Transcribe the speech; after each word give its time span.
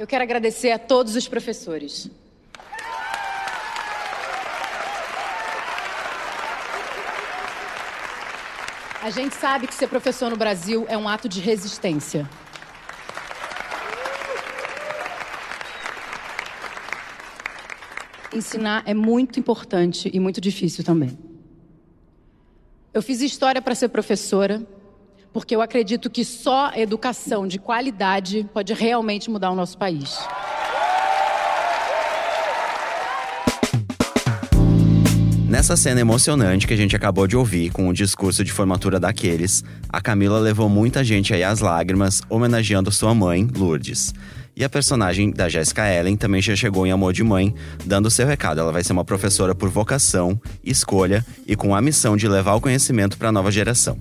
Eu 0.00 0.06
quero 0.06 0.24
agradecer 0.24 0.70
a 0.70 0.78
todos 0.78 1.14
os 1.14 1.28
professores. 1.28 2.10
A 9.02 9.10
gente 9.10 9.34
sabe 9.34 9.66
que 9.66 9.74
ser 9.74 9.88
professor 9.88 10.30
no 10.30 10.38
Brasil 10.38 10.86
é 10.88 10.96
um 10.96 11.06
ato 11.06 11.28
de 11.28 11.38
resistência. 11.38 12.26
Ensinar 18.32 18.82
é 18.86 18.94
muito 18.94 19.38
importante 19.38 20.10
e 20.10 20.18
muito 20.18 20.40
difícil 20.40 20.82
também. 20.82 21.18
Eu 22.94 23.02
fiz 23.02 23.20
história 23.20 23.60
para 23.60 23.74
ser 23.74 23.90
professora 23.90 24.66
porque 25.32 25.54
eu 25.54 25.62
acredito 25.62 26.10
que 26.10 26.24
só 26.24 26.72
educação 26.74 27.46
de 27.46 27.58
qualidade 27.58 28.48
pode 28.52 28.72
realmente 28.72 29.30
mudar 29.30 29.50
o 29.50 29.54
nosso 29.54 29.78
país. 29.78 30.18
Nessa 35.50 35.76
cena 35.76 36.00
emocionante 36.00 36.64
que 36.64 36.72
a 36.72 36.76
gente 36.76 36.94
acabou 36.94 37.26
de 37.26 37.36
ouvir 37.36 37.70
com 37.72 37.88
o 37.88 37.92
discurso 37.92 38.44
de 38.44 38.52
formatura 38.52 39.00
daqueles, 39.00 39.64
a 39.88 40.00
Camila 40.00 40.38
levou 40.38 40.68
muita 40.68 41.02
gente 41.02 41.34
aí 41.34 41.42
às 41.42 41.58
lágrimas, 41.58 42.22
homenageando 42.30 42.92
sua 42.92 43.12
mãe, 43.12 43.48
Lourdes. 43.56 44.14
E 44.54 44.62
a 44.62 44.68
personagem 44.68 45.32
da 45.32 45.48
Jessica 45.48 45.92
Ellen 45.92 46.16
também 46.16 46.40
já 46.40 46.54
chegou 46.54 46.86
em 46.86 46.92
Amor 46.92 47.12
de 47.12 47.24
Mãe, 47.24 47.52
dando 47.84 48.10
seu 48.10 48.26
recado. 48.26 48.60
Ela 48.60 48.70
vai 48.70 48.84
ser 48.84 48.92
uma 48.92 49.04
professora 49.04 49.52
por 49.52 49.68
vocação, 49.68 50.40
escolha 50.62 51.26
e 51.46 51.56
com 51.56 51.74
a 51.74 51.80
missão 51.80 52.16
de 52.16 52.28
levar 52.28 52.54
o 52.54 52.60
conhecimento 52.60 53.18
para 53.18 53.30
a 53.30 53.32
nova 53.32 53.50
geração. 53.50 53.98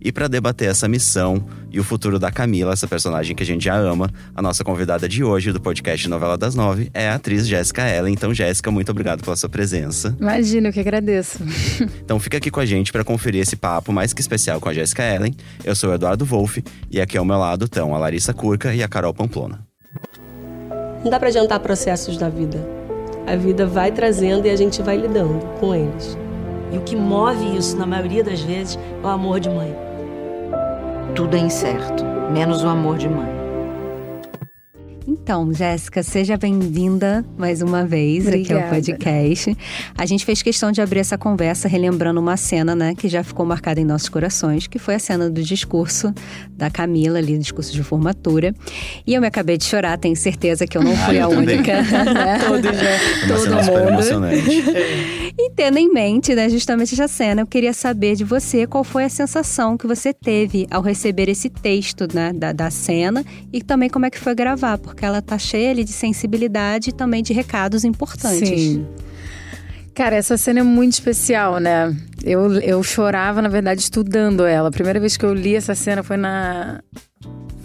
E 0.00 0.10
para 0.10 0.28
debater 0.28 0.68
essa 0.68 0.88
missão 0.88 1.44
e 1.70 1.78
o 1.78 1.84
futuro 1.84 2.18
da 2.18 2.32
Camila, 2.32 2.72
essa 2.72 2.88
personagem 2.88 3.36
que 3.36 3.42
a 3.42 3.46
gente 3.46 3.64
já 3.64 3.76
ama, 3.76 4.10
a 4.34 4.40
nossa 4.40 4.64
convidada 4.64 5.06
de 5.06 5.22
hoje 5.22 5.52
do 5.52 5.60
podcast 5.60 6.08
Novela 6.08 6.38
das 6.38 6.54
Nove 6.54 6.90
é 6.94 7.08
a 7.08 7.16
atriz 7.16 7.46
Jéssica 7.46 7.86
Ellen. 7.86 8.14
Então, 8.14 8.32
Jéssica, 8.32 8.70
muito 8.70 8.90
obrigado 8.90 9.22
pela 9.22 9.36
sua 9.36 9.48
presença. 9.48 10.16
Imagina, 10.18 10.68
eu 10.68 10.72
que 10.72 10.80
agradeço. 10.80 11.44
então, 12.02 12.18
fica 12.18 12.38
aqui 12.38 12.50
com 12.50 12.60
a 12.60 12.64
gente 12.64 12.90
para 12.90 13.04
conferir 13.04 13.42
esse 13.42 13.56
papo 13.56 13.92
mais 13.92 14.14
que 14.14 14.22
especial 14.22 14.58
com 14.58 14.70
a 14.70 14.74
Jéssica 14.74 15.02
Ellen. 15.02 15.34
Eu 15.62 15.76
sou 15.76 15.90
o 15.90 15.94
Eduardo 15.94 16.24
Wolff 16.24 16.64
e 16.90 16.98
aqui 16.98 17.18
ao 17.18 17.24
meu 17.24 17.38
lado 17.38 17.66
estão 17.66 17.94
a 17.94 17.98
Larissa 17.98 18.32
Curca 18.32 18.74
e 18.74 18.82
a 18.82 18.88
Carol 18.88 19.12
Pamplona. 19.12 19.60
Não 21.04 21.10
dá 21.10 21.18
para 21.18 21.28
adiantar 21.28 21.60
processos 21.60 22.16
da 22.16 22.30
vida. 22.30 22.66
A 23.26 23.36
vida 23.36 23.66
vai 23.66 23.92
trazendo 23.92 24.46
e 24.46 24.50
a 24.50 24.56
gente 24.56 24.80
vai 24.80 24.96
lidando 24.96 25.44
com 25.60 25.74
eles. 25.74 26.16
E 26.72 26.78
o 26.78 26.80
que 26.80 26.96
move 26.96 27.56
isso, 27.56 27.76
na 27.76 27.84
maioria 27.84 28.24
das 28.24 28.40
vezes, 28.40 28.78
é 29.02 29.06
o 29.06 29.08
amor 29.08 29.40
de 29.40 29.50
mãe 29.50 29.89
tudo 31.14 31.36
é 31.36 31.38
incerto, 31.38 32.04
menos 32.32 32.62
o 32.62 32.68
amor 32.68 32.98
de 32.98 33.08
mãe. 33.08 33.39
Então, 35.06 35.52
Jéssica, 35.52 36.02
seja 36.02 36.36
bem-vinda 36.36 37.24
mais 37.36 37.62
uma 37.62 37.84
vez 37.84 38.26
Obrigada. 38.26 38.60
aqui 38.60 38.64
ao 38.64 38.70
podcast. 38.70 39.56
A 39.96 40.06
gente 40.06 40.24
fez 40.24 40.42
questão 40.42 40.70
de 40.70 40.80
abrir 40.80 41.00
essa 41.00 41.16
conversa 41.16 41.68
relembrando 41.68 42.20
uma 42.20 42.36
cena, 42.36 42.74
né, 42.74 42.94
que 42.94 43.08
já 43.08 43.24
ficou 43.24 43.46
marcada 43.46 43.80
em 43.80 43.84
nossos 43.84 44.08
corações, 44.08 44.66
que 44.66 44.78
foi 44.78 44.94
a 44.94 44.98
cena 44.98 45.30
do 45.30 45.42
discurso 45.42 46.12
da 46.50 46.70
Camila 46.70 47.18
ali, 47.18 47.38
discurso 47.38 47.72
de 47.72 47.82
formatura. 47.82 48.54
E 49.06 49.14
eu 49.14 49.20
me 49.20 49.26
acabei 49.26 49.56
de 49.56 49.64
chorar, 49.64 49.96
tenho 49.98 50.16
certeza 50.16 50.66
que 50.66 50.76
eu 50.76 50.82
não 50.82 50.94
fui 50.94 51.18
ah, 51.18 51.22
eu 51.22 51.24
a 51.24 51.28
única. 51.28 51.82
Né? 51.82 52.38
Todos, 52.46 52.64
né? 52.72 52.98
Todo 53.26 53.54
mundo. 53.56 53.88
emocionante. 53.88 54.64
E 55.38 55.50
tendo 55.52 55.78
em 55.78 55.90
mente, 55.90 56.34
né, 56.34 56.50
justamente 56.50 56.92
essa 56.92 57.08
cena, 57.08 57.40
eu 57.40 57.46
queria 57.46 57.72
saber 57.72 58.14
de 58.14 58.24
você 58.24 58.66
qual 58.66 58.84
foi 58.84 59.04
a 59.04 59.08
sensação 59.08 59.76
que 59.76 59.86
você 59.86 60.12
teve 60.12 60.66
ao 60.70 60.82
receber 60.82 61.28
esse 61.30 61.48
texto 61.48 62.06
né, 62.12 62.32
da, 62.34 62.52
da 62.52 62.70
cena 62.70 63.24
e 63.50 63.62
também 63.62 63.88
como 63.88 64.04
é 64.04 64.10
que 64.10 64.18
foi 64.18 64.34
gravar, 64.34 64.78
porque 64.90 65.04
ela 65.04 65.22
tá 65.22 65.38
cheia 65.38 65.70
ali 65.70 65.84
de 65.84 65.92
sensibilidade 65.92 66.90
e 66.90 66.92
também 66.92 67.22
de 67.22 67.32
recados 67.32 67.84
importantes. 67.84 68.48
Sim. 68.48 68.86
Cara, 69.94 70.16
essa 70.16 70.36
cena 70.36 70.60
é 70.60 70.62
muito 70.62 70.94
especial, 70.94 71.58
né? 71.58 71.94
Eu, 72.24 72.54
eu 72.60 72.82
chorava, 72.82 73.40
na 73.40 73.48
verdade, 73.48 73.80
estudando 73.80 74.44
ela. 74.44 74.68
A 74.68 74.72
primeira 74.72 74.98
vez 74.98 75.16
que 75.16 75.24
eu 75.24 75.32
li 75.32 75.54
essa 75.54 75.74
cena 75.74 76.02
foi 76.02 76.16
na. 76.16 76.80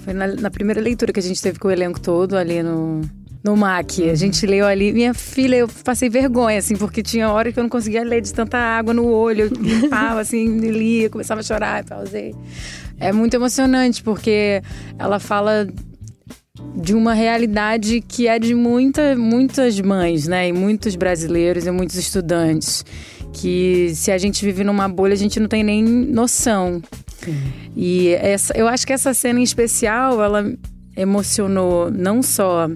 Foi 0.04 0.14
na, 0.14 0.28
na 0.28 0.52
primeira 0.52 0.80
leitura 0.80 1.12
que 1.12 1.20
a 1.20 1.24
gente 1.24 1.42
teve 1.42 1.58
com 1.58 1.68
o 1.68 1.72
elenco 1.72 2.00
todo 2.00 2.38
ali 2.38 2.62
no, 2.62 3.02
no 3.44 3.58
MAC. 3.58 4.04
A 4.04 4.08
uhum. 4.10 4.16
gente 4.16 4.46
leu 4.46 4.68
ali. 4.68 4.94
Minha 4.94 5.14
filha, 5.14 5.56
eu 5.56 5.68
passei 5.84 6.10
vergonha, 6.10 6.60
assim, 6.60 6.76
porque 6.76 7.02
tinha 7.02 7.32
hora 7.32 7.52
que 7.52 7.60
eu 7.60 7.64
não 7.64 7.70
conseguia 7.70 8.04
ler 8.04 8.22
de 8.22 8.34
tanta 8.34 8.58
água 8.58 8.94
no 8.94 9.08
olho. 9.08 9.46
Eu 9.46 9.50
limpava, 9.50 10.20
assim, 10.20 10.60
lia, 10.60 11.10
começava 11.10 11.40
a 11.40 11.44
chorar, 11.44 11.84
pausei. 11.86 12.36
É 13.00 13.12
muito 13.12 13.34
emocionante, 13.34 14.04
porque 14.04 14.62
ela 15.00 15.20
fala 15.20 15.68
de 16.76 16.94
uma 16.94 17.14
realidade 17.14 18.02
que 18.02 18.28
é 18.28 18.40
de 18.40 18.54
muita, 18.54 19.16
muitas 19.16 19.80
mães, 19.80 20.28
né? 20.28 20.48
E 20.48 20.54
muitos 20.54 20.96
brasileiros 20.96 21.66
e 21.66 21.72
muitos 21.72 21.96
estudantes. 21.96 22.86
Que 23.34 23.92
se 23.94 24.12
a 24.12 24.18
gente 24.18 24.46
vive 24.46 24.64
numa 24.64 24.88
bolha, 24.88 25.14
a 25.14 25.18
gente 25.18 25.40
não 25.40 25.48
tem 25.48 25.64
nem 25.64 25.84
noção. 25.84 26.82
Sim. 27.24 27.36
E 27.76 28.10
essa, 28.10 28.58
eu 28.58 28.68
acho 28.68 28.88
que 28.88 28.94
essa 28.94 29.14
cena 29.14 29.40
em 29.40 29.44
especial, 29.44 30.24
ela 30.24 30.54
emocionou 30.96 31.92
não 31.92 32.24
só 32.24 32.70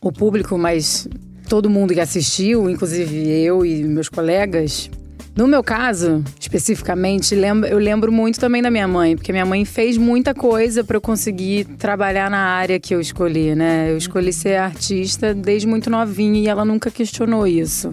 o 0.00 0.10
público, 0.10 0.58
mas 0.58 1.08
todo 1.48 1.70
mundo 1.70 1.94
que 1.94 2.00
assistiu, 2.00 2.68
inclusive 2.68 3.16
eu 3.30 3.64
e 3.64 3.84
meus 3.84 4.08
colegas, 4.08 4.90
no 5.36 5.48
meu 5.48 5.64
caso, 5.64 6.22
especificamente, 6.38 7.34
eu 7.68 7.78
lembro 7.78 8.12
muito 8.12 8.38
também 8.38 8.62
da 8.62 8.70
minha 8.70 8.86
mãe, 8.86 9.16
porque 9.16 9.32
minha 9.32 9.44
mãe 9.44 9.64
fez 9.64 9.96
muita 9.96 10.32
coisa 10.32 10.84
para 10.84 10.96
eu 10.96 11.00
conseguir 11.00 11.64
trabalhar 11.76 12.30
na 12.30 12.38
área 12.38 12.78
que 12.78 12.94
eu 12.94 13.00
escolhi, 13.00 13.54
né? 13.54 13.90
Eu 13.90 13.96
escolhi 13.96 14.32
ser 14.32 14.56
artista 14.56 15.34
desde 15.34 15.66
muito 15.66 15.90
novinha 15.90 16.40
e 16.40 16.46
ela 16.46 16.64
nunca 16.64 16.90
questionou 16.90 17.46
isso. 17.46 17.90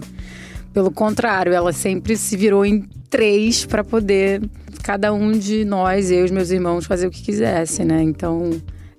Pelo 0.72 0.90
contrário, 0.90 1.52
ela 1.52 1.72
sempre 1.72 2.16
se 2.16 2.36
virou 2.36 2.64
em 2.64 2.84
três 3.10 3.66
para 3.66 3.82
poder 3.82 4.40
cada 4.82 5.12
um 5.12 5.32
de 5.32 5.64
nós, 5.64 6.10
eu 6.10 6.20
e 6.20 6.24
os 6.24 6.30
meus 6.30 6.50
irmãos, 6.50 6.86
fazer 6.86 7.06
o 7.06 7.10
que 7.10 7.22
quisesse, 7.22 7.84
né? 7.84 8.02
Então, 8.02 8.52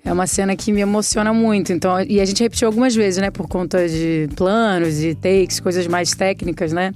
é 0.05 0.11
uma 0.11 0.27
cena 0.27 0.55
que 0.55 0.71
me 0.71 0.81
emociona 0.81 1.33
muito. 1.33 1.71
Então, 1.71 2.01
e 2.01 2.19
a 2.19 2.25
gente 2.25 2.43
repetiu 2.43 2.67
algumas 2.67 2.93
vezes, 2.93 3.21
né, 3.21 3.31
por 3.31 3.47
conta 3.47 3.87
de 3.87 4.27
planos 4.35 5.01
e 5.01 5.15
takes, 5.15 5.59
coisas 5.59 5.87
mais 5.87 6.13
técnicas, 6.13 6.73
né, 6.73 6.91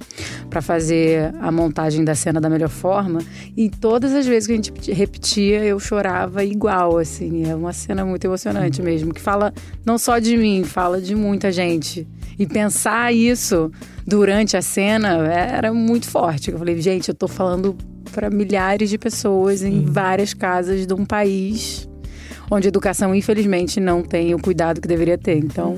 para 0.50 0.60
fazer 0.60 1.34
a 1.40 1.50
montagem 1.50 2.04
da 2.04 2.14
cena 2.14 2.40
da 2.40 2.50
melhor 2.50 2.68
forma. 2.68 3.20
E 3.56 3.70
todas 3.70 4.12
as 4.12 4.26
vezes 4.26 4.46
que 4.46 4.52
a 4.52 4.56
gente 4.56 4.92
repetia, 4.92 5.64
eu 5.64 5.80
chorava 5.80 6.44
igual, 6.44 6.98
assim. 6.98 7.48
É 7.48 7.54
uma 7.54 7.72
cena 7.72 8.04
muito 8.04 8.24
emocionante 8.24 8.82
mesmo, 8.82 9.14
que 9.14 9.20
fala 9.20 9.54
não 9.86 9.96
só 9.96 10.18
de 10.18 10.36
mim, 10.36 10.62
fala 10.64 11.00
de 11.00 11.14
muita 11.14 11.50
gente. 11.50 12.06
E 12.38 12.46
pensar 12.46 13.12
isso 13.12 13.72
durante 14.06 14.56
a 14.56 14.62
cena 14.62 15.08
era 15.26 15.72
muito 15.72 16.06
forte. 16.08 16.50
Eu 16.50 16.58
falei, 16.58 16.80
gente, 16.80 17.08
eu 17.08 17.14
tô 17.14 17.26
falando 17.26 17.76
para 18.12 18.30
milhares 18.30 18.90
de 18.90 18.98
pessoas 18.98 19.62
em 19.62 19.84
várias 19.84 20.34
casas 20.34 20.86
de 20.86 20.94
um 20.94 21.04
país 21.04 21.87
onde 22.50 22.66
a 22.66 22.70
educação, 22.70 23.14
infelizmente, 23.14 23.80
não 23.80 24.02
tem 24.02 24.34
o 24.34 24.38
cuidado 24.38 24.80
que 24.80 24.88
deveria 24.88 25.18
ter. 25.18 25.36
Então. 25.36 25.76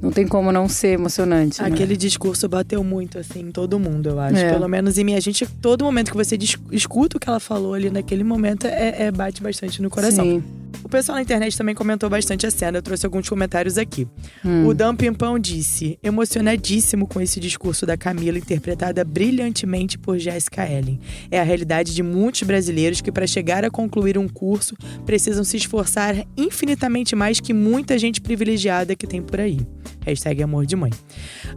Não 0.00 0.12
tem 0.12 0.28
como 0.28 0.52
não 0.52 0.68
ser 0.68 0.88
emocionante. 0.88 1.62
Né? 1.62 1.68
Aquele 1.68 1.96
discurso 1.96 2.46
bateu 2.46 2.84
muito, 2.84 3.18
assim, 3.18 3.40
em 3.40 3.50
todo 3.50 3.78
mundo, 3.78 4.10
eu 4.10 4.20
acho. 4.20 4.36
É. 4.36 4.52
Pelo 4.52 4.68
menos 4.68 4.98
em 4.98 5.04
mim. 5.04 5.14
A 5.14 5.20
gente, 5.20 5.46
todo 5.62 5.82
momento 5.82 6.10
que 6.10 6.16
você 6.16 6.36
escuta 6.70 7.16
o 7.16 7.20
que 7.20 7.26
ela 7.26 7.40
falou 7.40 7.72
ali 7.72 7.88
naquele 7.88 8.22
momento, 8.22 8.66
é, 8.66 9.04
é 9.04 9.10
bate 9.10 9.42
bastante 9.42 9.80
no 9.80 9.88
coração. 9.88 10.22
Sim. 10.22 10.42
O 10.82 10.88
pessoal 10.88 11.16
na 11.16 11.22
internet 11.22 11.56
também 11.56 11.74
comentou 11.74 12.08
bastante 12.10 12.46
a 12.46 12.50
cena, 12.50 12.78
eu 12.78 12.82
trouxe 12.82 13.06
alguns 13.06 13.28
comentários 13.28 13.78
aqui. 13.78 14.06
Hum. 14.44 14.66
O 14.66 14.74
Dan 14.74 14.94
Pimpão 14.94 15.38
disse: 15.38 15.98
emocionadíssimo 16.02 17.06
com 17.06 17.20
esse 17.20 17.38
discurso 17.38 17.86
da 17.86 17.96
Camila, 17.96 18.38
interpretada 18.38 19.04
brilhantemente 19.04 19.98
por 19.98 20.18
Jessica 20.18 20.68
Ellen. 20.70 21.00
É 21.30 21.40
a 21.40 21.44
realidade 21.44 21.94
de 21.94 22.02
muitos 22.02 22.42
brasileiros 22.42 23.00
que, 23.00 23.12
para 23.12 23.26
chegar 23.26 23.64
a 23.64 23.70
concluir 23.70 24.18
um 24.18 24.28
curso, 24.28 24.76
precisam 25.06 25.44
se 25.44 25.56
esforçar 25.56 26.26
infinitamente 26.36 27.14
mais 27.14 27.40
que 27.40 27.52
muita 27.52 27.98
gente 27.98 28.20
privilegiada 28.20 28.94
que 28.94 29.06
tem 29.06 29.22
por 29.22 29.40
aí. 29.40 29.58
Hashtag 30.04 30.42
amor 30.42 30.66
de 30.66 30.76
mãe. 30.76 30.90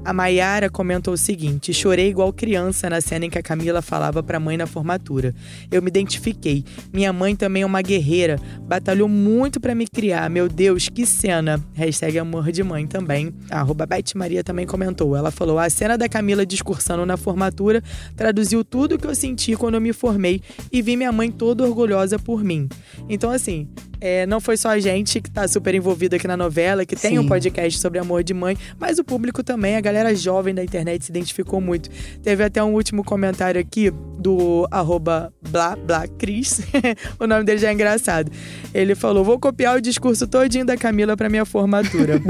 A 0.05 0.13
Maiara 0.13 0.69
comentou 0.69 1.13
o 1.13 1.17
seguinte: 1.17 1.73
chorei 1.73 2.09
igual 2.09 2.31
criança 2.31 2.89
na 2.89 3.01
cena 3.01 3.25
em 3.25 3.29
que 3.29 3.37
a 3.37 3.43
Camila 3.43 3.81
falava 3.81 4.23
pra 4.23 4.39
mãe 4.39 4.55
na 4.55 4.65
formatura. 4.65 5.35
Eu 5.69 5.81
me 5.81 5.89
identifiquei. 5.89 6.63
Minha 6.93 7.11
mãe 7.11 7.35
também 7.35 7.63
é 7.63 7.65
uma 7.65 7.81
guerreira, 7.81 8.39
batalhou 8.61 9.09
muito 9.09 9.59
para 9.59 9.75
me 9.75 9.87
criar. 9.87 10.29
Meu 10.29 10.47
Deus, 10.47 10.87
que 10.87 11.05
cena. 11.05 11.61
Hashtag 11.73 12.19
amor 12.19 12.51
de 12.51 12.63
mãe 12.63 12.87
também. 12.87 13.33
A 13.51 13.59
arroba 13.59 13.85
Beth 13.85 14.13
Maria 14.15 14.43
também 14.43 14.65
comentou. 14.65 15.15
Ela 15.15 15.31
falou: 15.31 15.59
a 15.59 15.69
cena 15.69 15.97
da 15.97 16.07
Camila 16.07 16.45
discursando 16.45 17.05
na 17.05 17.17
formatura 17.17 17.83
traduziu 18.15 18.63
tudo 18.63 18.95
o 18.95 18.97
que 18.97 19.07
eu 19.07 19.15
senti 19.15 19.55
quando 19.55 19.75
eu 19.75 19.81
me 19.81 19.91
formei 19.91 20.41
e 20.71 20.81
vi 20.81 20.95
minha 20.95 21.11
mãe 21.11 21.29
toda 21.29 21.65
orgulhosa 21.65 22.17
por 22.17 22.43
mim. 22.43 22.69
Então, 23.09 23.31
assim, 23.31 23.67
é, 23.99 24.25
não 24.25 24.39
foi 24.39 24.57
só 24.57 24.69
a 24.69 24.79
gente 24.79 25.19
que 25.19 25.29
tá 25.29 25.47
super 25.47 25.73
envolvido 25.73 26.15
aqui 26.15 26.27
na 26.27 26.37
novela, 26.37 26.85
que 26.85 26.95
tem 26.95 27.11
Sim. 27.11 27.19
um 27.19 27.27
podcast 27.27 27.79
sobre 27.79 27.99
amor 27.99 28.23
de 28.23 28.33
mãe, 28.37 28.57
mas 28.79 28.99
o 28.99 29.03
público 29.03 29.43
também, 29.43 29.75
a 29.75 29.81
galera 29.81 30.15
jovem 30.15 30.53
da 30.53 30.63
internet 30.63 31.05
se 31.05 31.11
identificou 31.11 31.59
muito. 31.59 31.89
Teve 32.23 32.43
até 32.43 32.63
um 32.63 32.73
último 32.73 33.03
comentário 33.03 33.59
aqui 33.59 33.91
do 34.17 34.67
arroba 34.71 35.33
blá 35.49 35.75
blá 35.75 36.07
Cris. 36.07 36.61
o 37.19 37.27
nome 37.27 37.43
dele 37.43 37.57
já 37.57 37.69
é 37.69 37.73
engraçado. 37.73 38.31
Ele 38.73 38.95
falou: 38.95 39.23
vou 39.23 39.39
copiar 39.39 39.77
o 39.77 39.81
discurso 39.81 40.27
todinho 40.27 40.65
da 40.65 40.77
Camila 40.77 41.17
para 41.17 41.29
minha 41.29 41.45
formatura. 41.45 42.15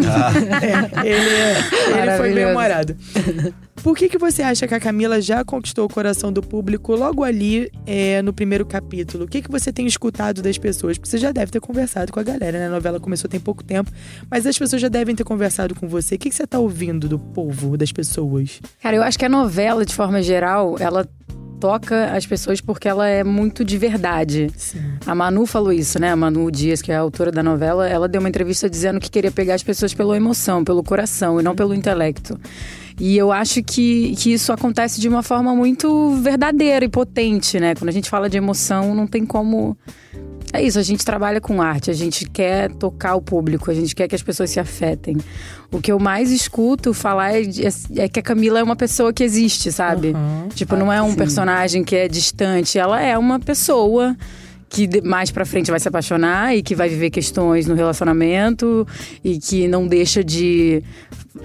é, 0.61 1.07
ele, 1.07 1.29
é, 1.29 2.01
ele 2.01 2.17
foi 2.17 2.33
memorado. 2.33 2.95
Por 3.83 3.95
que, 3.95 4.09
que 4.09 4.17
você 4.17 4.41
acha 4.41 4.67
que 4.67 4.73
a 4.73 4.79
Camila 4.79 5.21
já 5.21 5.45
conquistou 5.45 5.85
o 5.85 5.89
coração 5.89 6.31
do 6.31 6.41
público 6.41 6.95
logo 6.95 7.23
ali 7.23 7.71
é, 7.85 8.21
no 8.21 8.33
primeiro 8.33 8.65
capítulo? 8.65 9.25
O 9.25 9.27
que, 9.27 9.41
que 9.41 9.49
você 9.49 9.71
tem 9.71 9.85
escutado 9.85 10.41
das 10.41 10.57
pessoas? 10.57 10.97
Porque 10.97 11.09
você 11.09 11.17
já 11.17 11.31
deve 11.31 11.51
ter 11.51 11.59
conversado 11.59 12.11
com 12.11 12.19
a 12.19 12.23
galera, 12.23 12.59
né? 12.59 12.67
A 12.67 12.69
novela 12.69 12.99
começou 12.99 13.29
tem 13.29 13.39
pouco 13.39 13.63
tempo, 13.63 13.91
mas 14.29 14.45
as 14.45 14.57
pessoas 14.57 14.81
já 14.81 14.89
devem 14.89 15.15
ter 15.15 15.23
conversado 15.23 15.75
com 15.75 15.87
você. 15.87 16.15
O 16.15 16.19
que, 16.19 16.29
que 16.29 16.35
você 16.35 16.45
tá 16.45 16.59
ouvindo 16.59 17.07
do 17.07 17.19
povo, 17.19 17.77
das 17.77 17.91
pessoas? 17.91 18.61
Cara, 18.81 18.95
eu 18.95 19.03
acho 19.03 19.17
que 19.17 19.25
a 19.25 19.29
novela, 19.29 19.85
de 19.85 19.93
forma 19.93 20.21
geral, 20.21 20.75
ela 20.79 21.07
toca 21.59 22.11
as 22.11 22.25
pessoas 22.25 22.61
porque 22.61 22.87
ela 22.87 23.07
é 23.07 23.23
muito 23.23 23.63
de 23.63 23.77
verdade. 23.77 24.49
Sim. 24.55 24.79
A 25.05 25.13
Manu 25.13 25.45
falou 25.45 25.73
isso, 25.73 25.99
né? 25.99 26.11
A 26.11 26.15
Manu 26.15 26.49
Dias, 26.51 26.81
que 26.81 26.91
é 26.91 26.95
a 26.95 26.99
autora 26.99 27.31
da 27.31 27.43
novela, 27.43 27.87
ela 27.87 28.07
deu 28.07 28.19
uma 28.19 28.29
entrevista 28.29 28.69
dizendo 28.69 28.99
que 28.99 29.09
queria 29.09 29.31
pegar 29.31 29.55
as 29.55 29.63
pessoas 29.63 29.93
pela 29.93 30.15
emoção, 30.15 30.63
pelo 30.63 30.83
coração 30.83 31.39
e 31.39 31.43
não 31.43 31.55
pelo 31.55 31.73
intelecto. 31.73 32.39
E 32.99 33.15
eu 33.15 33.31
acho 33.31 33.61
que, 33.61 34.15
que 34.15 34.33
isso 34.33 34.51
acontece 34.51 34.99
de 34.99 35.07
uma 35.07 35.21
forma 35.21 35.55
muito 35.55 36.15
verdadeira 36.15 36.83
e 36.83 36.89
potente, 36.89 37.59
né? 37.59 37.75
Quando 37.75 37.89
a 37.89 37.93
gente 37.93 38.09
fala 38.09 38.27
de 38.29 38.37
emoção, 38.37 38.95
não 38.95 39.05
tem 39.05 39.25
como. 39.25 39.77
É 40.53 40.61
isso, 40.61 40.79
a 40.79 40.83
gente 40.83 41.03
trabalha 41.03 41.41
com 41.41 41.61
arte, 41.61 41.91
a 41.91 41.93
gente 41.93 42.27
quer 42.29 42.71
tocar 42.71 43.15
o 43.15 43.21
público, 43.21 43.69
a 43.69 43.73
gente 43.73 43.93
quer 43.93 44.07
que 44.07 44.15
as 44.15 44.23
pessoas 44.23 44.49
se 44.49 44.59
afetem. 44.59 45.17
O 45.71 45.81
que 45.81 45.91
eu 45.91 45.99
mais 45.99 46.31
escuto 46.31 46.93
falar 46.93 47.33
é, 47.33 47.41
é, 47.41 48.03
é 48.03 48.07
que 48.07 48.19
a 48.19 48.23
Camila 48.23 48.59
é 48.59 48.63
uma 48.63 48.75
pessoa 48.75 49.11
que 49.11 49.23
existe, 49.23 49.71
sabe? 49.71 50.09
Uhum. 50.09 50.47
Tipo, 50.49 50.75
não 50.77 50.91
é 50.91 51.01
um 51.01 51.11
sim. 51.11 51.17
personagem 51.17 51.83
que 51.83 51.95
é 51.95 52.07
distante, 52.07 52.79
ela 52.79 53.01
é 53.01 53.17
uma 53.17 53.39
pessoa 53.39 54.15
que 54.69 55.01
mais 55.01 55.31
para 55.31 55.45
frente 55.45 55.71
vai 55.71 55.79
se 55.79 55.87
apaixonar 55.87 56.55
e 56.55 56.61
que 56.61 56.75
vai 56.75 56.89
viver 56.89 57.09
questões 57.09 57.67
no 57.67 57.75
relacionamento 57.75 58.85
e 59.23 59.39
que 59.39 59.67
não 59.67 59.87
deixa 59.87 60.23
de 60.23 60.83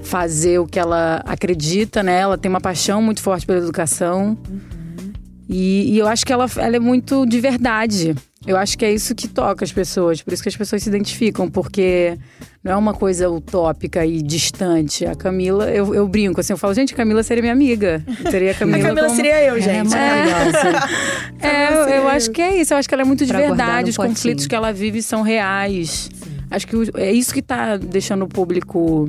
fazer 0.02 0.58
o 0.58 0.66
que 0.66 0.78
ela 0.78 1.22
acredita, 1.24 2.02
né? 2.02 2.20
Ela 2.20 2.38
tem 2.38 2.48
uma 2.48 2.60
paixão 2.60 3.02
muito 3.02 3.20
forte 3.20 3.46
pela 3.46 3.58
educação. 3.58 4.36
Uhum. 4.48 5.12
E, 5.48 5.94
e, 5.94 5.98
eu 5.98 6.06
acho 6.06 6.24
que 6.24 6.32
ela, 6.32 6.46
ela 6.56 6.76
é 6.76 6.80
muito 6.80 7.26
de 7.26 7.40
verdade. 7.40 8.14
Eu 8.46 8.56
acho 8.56 8.76
que 8.76 8.84
é 8.84 8.92
isso 8.92 9.14
que 9.14 9.28
toca 9.28 9.64
as 9.64 9.70
pessoas, 9.70 10.20
por 10.20 10.32
isso 10.32 10.42
que 10.42 10.48
as 10.48 10.56
pessoas 10.56 10.82
se 10.82 10.88
identificam, 10.88 11.48
porque 11.48 12.18
não 12.62 12.72
é 12.72 12.76
uma 12.76 12.92
coisa 12.92 13.30
utópica 13.30 14.04
e 14.04 14.20
distante. 14.20 15.06
A 15.06 15.14
Camila, 15.14 15.70
eu, 15.70 15.94
eu 15.94 16.08
brinco 16.08 16.40
assim, 16.40 16.52
eu 16.52 16.56
falo, 16.56 16.74
gente, 16.74 16.92
a 16.92 16.96
Camila 16.96 17.22
seria 17.22 17.40
minha 17.40 17.52
amiga. 17.52 18.04
Seria 18.30 18.50
a 18.52 18.54
Camila. 18.54 18.78
a 18.78 18.82
Camila 18.82 19.06
como... 19.06 19.16
seria 19.16 19.44
eu, 19.44 19.60
gente. 19.60 19.94
É, 19.94 21.46
é 21.46 21.72
eu, 21.72 22.02
eu 22.02 22.08
acho 22.08 22.30
que 22.32 22.42
é 22.42 22.60
isso. 22.60 22.74
Eu 22.74 22.78
acho 22.78 22.88
que 22.88 22.94
ela 22.94 23.02
é 23.02 23.06
muito 23.06 23.24
de 23.24 23.32
pra 23.32 23.40
verdade. 23.40 23.90
Os 23.90 23.96
potinho. 23.96 24.14
conflitos 24.14 24.46
que 24.46 24.54
ela 24.54 24.72
vive 24.72 25.02
são 25.02 25.22
reais. 25.22 26.10
Sim. 26.12 26.32
Acho 26.50 26.66
que 26.66 26.76
é 26.96 27.12
isso 27.12 27.32
que 27.32 27.40
tá 27.40 27.76
deixando 27.76 28.24
o 28.24 28.28
público 28.28 29.08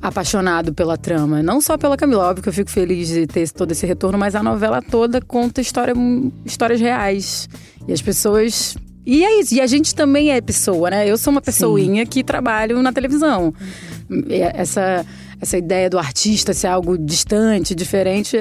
apaixonado 0.00 0.72
pela 0.72 0.96
trama. 0.96 1.42
Não 1.42 1.60
só 1.60 1.76
pela 1.76 1.96
Camila, 1.96 2.28
óbvio 2.28 2.42
que 2.42 2.48
eu 2.48 2.52
fico 2.52 2.70
feliz 2.70 3.08
de 3.08 3.26
ter 3.26 3.50
todo 3.50 3.72
esse 3.72 3.84
retorno, 3.86 4.16
mas 4.16 4.34
a 4.34 4.42
novela 4.42 4.80
toda 4.80 5.20
conta 5.20 5.60
história, 5.60 5.94
histórias 6.44 6.80
reais. 6.80 7.48
E 7.88 7.92
as 7.92 8.02
pessoas. 8.02 8.76
E 9.04 9.24
é 9.24 9.40
isso. 9.40 9.54
E 9.54 9.60
a 9.60 9.66
gente 9.66 9.94
também 9.94 10.30
é 10.30 10.40
pessoa, 10.40 10.90
né? 10.90 11.08
Eu 11.08 11.16
sou 11.16 11.30
uma 11.30 11.40
pessoinha 11.40 12.04
Sim. 12.04 12.10
que 12.10 12.24
trabalho 12.24 12.82
na 12.82 12.92
televisão. 12.92 13.54
Essa, 14.54 15.06
essa 15.40 15.56
ideia 15.56 15.88
do 15.88 15.98
artista 15.98 16.52
ser 16.52 16.68
algo 16.68 16.98
distante, 16.98 17.74
diferente, 17.74 18.36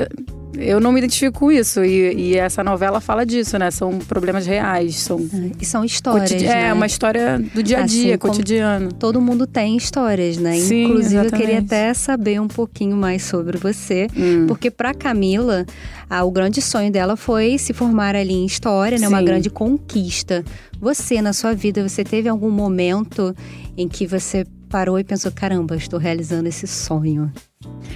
eu 0.58 0.80
não 0.80 0.92
me 0.92 1.00
identifico 1.00 1.40
com 1.40 1.52
isso. 1.52 1.84
E, 1.84 2.14
e, 2.14 2.38
essa 2.38 2.64
novela 2.64 3.00
fala 3.00 3.26
disso, 3.26 3.58
né? 3.58 3.72
São 3.72 4.00
problemas 4.00 4.46
reais. 4.46 4.96
São 4.96 5.20
é, 5.20 5.52
e 5.60 5.66
são 5.66 5.84
histórias. 5.84 6.32
Né? 6.32 6.70
É, 6.70 6.74
uma 6.74 6.86
história 6.86 7.40
do 7.54 7.62
dia 7.62 7.80
a 7.80 7.84
assim 7.84 8.02
dia, 8.02 8.10
assim, 8.12 8.18
cotidiano. 8.18 8.94
Todo 8.94 9.22
mundo 9.22 9.46
tem 9.46 9.76
histórias, 9.78 10.38
né? 10.38 10.58
Sim, 10.58 10.86
Inclusive, 10.86 11.16
exatamente. 11.16 11.34
eu 11.34 11.40
queria 11.40 11.60
até 11.60 11.94
saber 11.94 12.40
um 12.40 12.48
pouquinho 12.48 12.96
mais 12.96 13.24
sobre 13.24 13.58
você. 13.58 14.08
Hum. 14.16 14.46
Porque 14.48 14.70
para 14.72 14.94
Camila, 14.94 15.66
ah, 16.10 16.24
o 16.24 16.32
grande 16.32 16.62
sonho 16.62 16.92
dela 16.92 17.16
foi 17.16 17.58
se 17.58 17.74
formar 17.74 18.16
ali 18.16 18.34
em 18.34 18.46
história, 18.46 18.98
né? 18.98 19.08
Sim. 19.08 19.14
Uma 19.14 19.22
grande 19.22 19.50
conquista. 19.50 20.44
Você, 20.80 21.22
na 21.22 21.34
sua 21.34 21.54
vida, 21.54 21.88
você 21.88 22.04
teve 22.04 22.30
algum 22.30 22.50
momento 22.50 23.36
em 23.78 23.88
que 23.88 24.06
você 24.06 24.46
parou 24.70 25.00
e 25.00 25.04
pensou: 25.04 25.32
caramba, 25.32 25.76
estou 25.76 26.00
realizando 26.00 26.48
esse 26.48 26.68
sonho? 26.68 27.32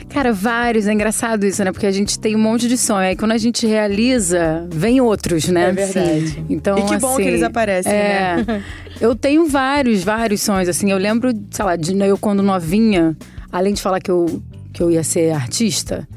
Cara, 0.10 0.34
vários. 0.34 0.88
É 0.88 0.94
engraçado 0.94 1.46
isso, 1.46 1.64
né? 1.64 1.72
Porque 1.72 1.86
a 1.86 1.92
gente 1.92 2.20
tem 2.20 2.36
um 2.36 2.40
monte 2.40 2.68
de 2.68 2.78
sonho. 2.78 3.08
Aí 3.08 3.16
quando 3.16 3.32
a 3.32 3.38
gente 3.38 3.66
realiza, 3.66 4.68
vem 4.72 5.00
outros, 5.00 5.48
né? 5.48 5.70
É 5.70 5.72
verdade. 5.72 6.28
Sim. 6.30 6.46
Então, 6.50 6.78
e 6.78 6.84
que 6.84 6.98
bom 6.98 7.14
assim, 7.14 7.24
que 7.24 7.28
eles 7.28 7.44
aparecem, 7.44 7.92
é, 7.92 8.44
né? 8.46 8.64
eu 9.00 9.16
tenho 9.16 9.48
vários, 9.48 10.04
vários 10.04 10.42
sonhos. 10.42 10.68
Assim, 10.68 10.92
eu 10.92 10.98
lembro, 10.98 11.32
sei 11.52 11.64
lá, 11.64 11.76
de 11.76 11.98
eu 12.00 12.18
quando 12.18 12.42
novinha, 12.42 13.16
além 13.52 13.74
de 13.74 13.82
falar 13.82 14.00
que 14.00 14.10
eu, 14.10 14.42
que 14.74 14.82
eu 14.82 14.90
ia 14.90 15.04
ser 15.04 15.32
artista, 15.32 16.08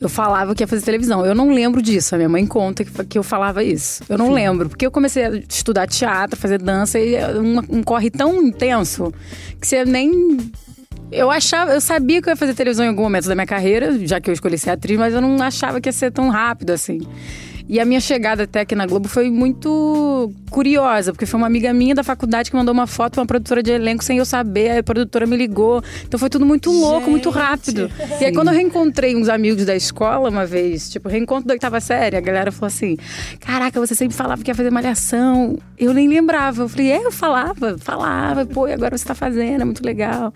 eu 0.00 0.08
falava 0.08 0.54
que 0.54 0.62
ia 0.62 0.66
fazer 0.66 0.84
televisão. 0.84 1.24
Eu 1.24 1.34
não 1.34 1.50
lembro 1.50 1.80
disso. 1.80 2.14
A 2.14 2.18
minha 2.18 2.28
mãe 2.28 2.44
conta 2.46 2.84
que, 2.84 3.04
que 3.04 3.18
eu 3.18 3.22
falava 3.22 3.64
isso. 3.64 4.02
Eu 4.08 4.18
não 4.18 4.26
Sim. 4.26 4.34
lembro. 4.34 4.68
Porque 4.68 4.84
eu 4.84 4.90
comecei 4.90 5.24
a 5.24 5.30
estudar 5.48 5.86
teatro, 5.86 6.38
fazer 6.38 6.60
dança, 6.60 6.98
e 6.98 7.14
é 7.14 7.28
um, 7.38 7.58
um 7.78 7.82
corre 7.82 8.10
tão 8.10 8.42
intenso 8.42 9.12
que 9.60 9.66
você 9.66 9.84
nem 9.84 10.38
eu 11.10 11.30
achava, 11.30 11.72
eu 11.72 11.80
sabia 11.80 12.20
que 12.20 12.28
eu 12.28 12.32
ia 12.32 12.36
fazer 12.36 12.54
televisão 12.54 12.84
em 12.84 12.88
algum 12.88 13.02
momento 13.02 13.28
da 13.28 13.34
minha 13.34 13.46
carreira, 13.46 13.98
já 14.06 14.20
que 14.20 14.28
eu 14.28 14.34
escolhi 14.34 14.58
ser 14.58 14.70
atriz, 14.70 14.98
mas 14.98 15.14
eu 15.14 15.20
não 15.20 15.40
achava 15.42 15.80
que 15.80 15.88
ia 15.88 15.92
ser 15.92 16.10
tão 16.10 16.28
rápido 16.28 16.70
assim. 16.70 17.00
E 17.68 17.80
a 17.80 17.84
minha 17.84 18.00
chegada 18.00 18.44
até 18.44 18.60
aqui 18.60 18.74
na 18.74 18.86
Globo 18.86 19.08
foi 19.08 19.28
muito 19.28 20.32
curiosa, 20.50 21.12
porque 21.12 21.26
foi 21.26 21.38
uma 21.38 21.46
amiga 21.46 21.72
minha 21.72 21.94
da 21.94 22.04
faculdade 22.04 22.50
que 22.50 22.56
mandou 22.56 22.72
uma 22.72 22.86
foto 22.86 23.14
pra 23.14 23.22
uma 23.22 23.26
produtora 23.26 23.62
de 23.62 23.72
elenco 23.72 24.04
sem 24.04 24.18
eu 24.18 24.24
saber, 24.24 24.70
aí 24.70 24.78
a 24.78 24.82
produtora 24.84 25.26
me 25.26 25.36
ligou. 25.36 25.82
Então 26.04 26.18
foi 26.18 26.30
tudo 26.30 26.46
muito 26.46 26.70
louco, 26.70 27.00
Gente. 27.00 27.10
muito 27.10 27.30
rápido. 27.30 27.88
Sim. 27.88 28.14
E 28.20 28.24
aí 28.26 28.32
quando 28.32 28.48
eu 28.48 28.54
reencontrei 28.54 29.16
uns 29.16 29.28
amigos 29.28 29.64
da 29.64 29.74
escola 29.74 30.28
uma 30.28 30.46
vez, 30.46 30.88
tipo, 30.88 31.08
reencontro 31.08 31.48
da 31.48 31.54
oitava 31.54 31.80
série, 31.80 32.16
a 32.16 32.20
galera 32.20 32.52
falou 32.52 32.68
assim: 32.68 32.96
Caraca, 33.40 33.80
você 33.80 33.94
sempre 33.94 34.16
falava 34.16 34.42
que 34.42 34.50
ia 34.50 34.54
fazer 34.54 34.70
malhação. 34.70 35.58
Eu 35.76 35.92
nem 35.92 36.08
lembrava. 36.08 36.62
Eu 36.62 36.68
falei, 36.68 36.92
é, 36.92 37.04
eu 37.04 37.12
falava, 37.12 37.76
falava, 37.78 38.46
pô, 38.46 38.68
e 38.68 38.72
agora 38.72 38.96
você 38.96 39.04
tá 39.04 39.14
fazendo, 39.14 39.62
é 39.62 39.64
muito 39.64 39.84
legal. 39.84 40.32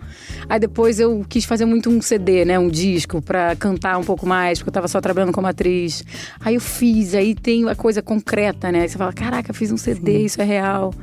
Aí 0.49 0.59
depois 0.59 0.99
eu 0.99 1.25
quis 1.29 1.45
fazer 1.45 1.65
muito 1.65 1.89
um 1.89 2.01
CD, 2.01 2.43
né? 2.43 2.59
Um 2.59 2.69
disco 2.69 3.21
pra 3.21 3.55
cantar 3.55 3.97
um 3.97 4.03
pouco 4.03 4.25
mais, 4.27 4.59
porque 4.59 4.69
eu 4.69 4.73
tava 4.73 4.87
só 4.87 4.99
trabalhando 4.99 5.31
como 5.31 5.47
atriz. 5.47 6.03
Aí 6.39 6.55
eu 6.55 6.61
fiz, 6.61 7.15
aí 7.15 7.20
tem 7.35 7.67
a 7.69 7.75
coisa 7.75 8.01
concreta, 8.01 8.71
né? 8.71 8.87
Você 8.87 8.97
fala, 8.97 9.13
caraca, 9.13 9.53
fiz 9.53 9.71
um 9.71 9.77
CD, 9.77 10.19
Sim. 10.19 10.25
isso 10.25 10.41
é 10.41 10.45
real. 10.45 10.93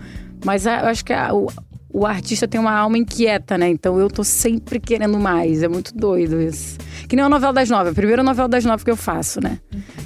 Mas 0.44 0.66
eu 0.66 0.72
acho 0.72 1.04
que 1.04 1.12
a, 1.12 1.34
o, 1.34 1.48
o 1.90 2.04
artista 2.04 2.46
tem 2.46 2.60
uma 2.60 2.72
alma 2.72 2.98
inquieta, 2.98 3.56
né? 3.56 3.68
Então 3.68 3.98
eu 3.98 4.08
tô 4.08 4.22
sempre 4.22 4.78
querendo 4.78 5.18
mais. 5.18 5.62
É 5.62 5.68
muito 5.68 5.94
doido 5.94 6.40
isso. 6.40 6.76
Que 7.08 7.16
nem 7.16 7.24
a 7.24 7.28
novela 7.28 7.52
das 7.52 7.70
nove. 7.70 7.90
A 7.90 7.94
primeira 7.94 8.22
novela 8.22 8.48
das 8.48 8.64
nove 8.64 8.84
que 8.84 8.90
eu 8.90 8.96
faço, 8.96 9.40
né? 9.42 9.58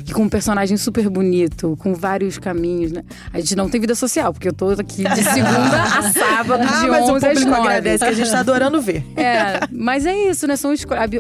E 0.09 0.13
com 0.13 0.23
um 0.23 0.29
personagem 0.29 0.77
super 0.77 1.09
bonito, 1.09 1.77
com 1.81 1.93
vários 1.95 2.39
caminhos, 2.39 2.93
né? 2.93 3.03
A 3.33 3.41
gente 3.41 3.57
não 3.57 3.69
tem 3.69 3.81
vida 3.81 3.95
social, 3.95 4.33
porque 4.33 4.49
eu 4.49 4.53
tô 4.53 4.71
aqui 4.71 5.03
de 5.03 5.23
segunda 5.25 5.83
a 5.83 6.03
sábado, 6.13 6.63
ah, 6.63 6.81
de 6.81 6.87
mas 6.89 7.03
11 7.03 7.11
o 7.11 7.15
público 7.15 7.53
às 7.53 7.59
agradece, 7.59 8.05
que 8.05 8.11
a 8.11 8.15
gente 8.15 8.31
tá 8.31 8.41
adorando 8.41 8.81
ver. 8.81 9.05
É, 9.17 9.61
mas 9.71 10.07
é 10.07 10.17
isso, 10.31 10.47
né? 10.47 10.57
São 10.57 10.73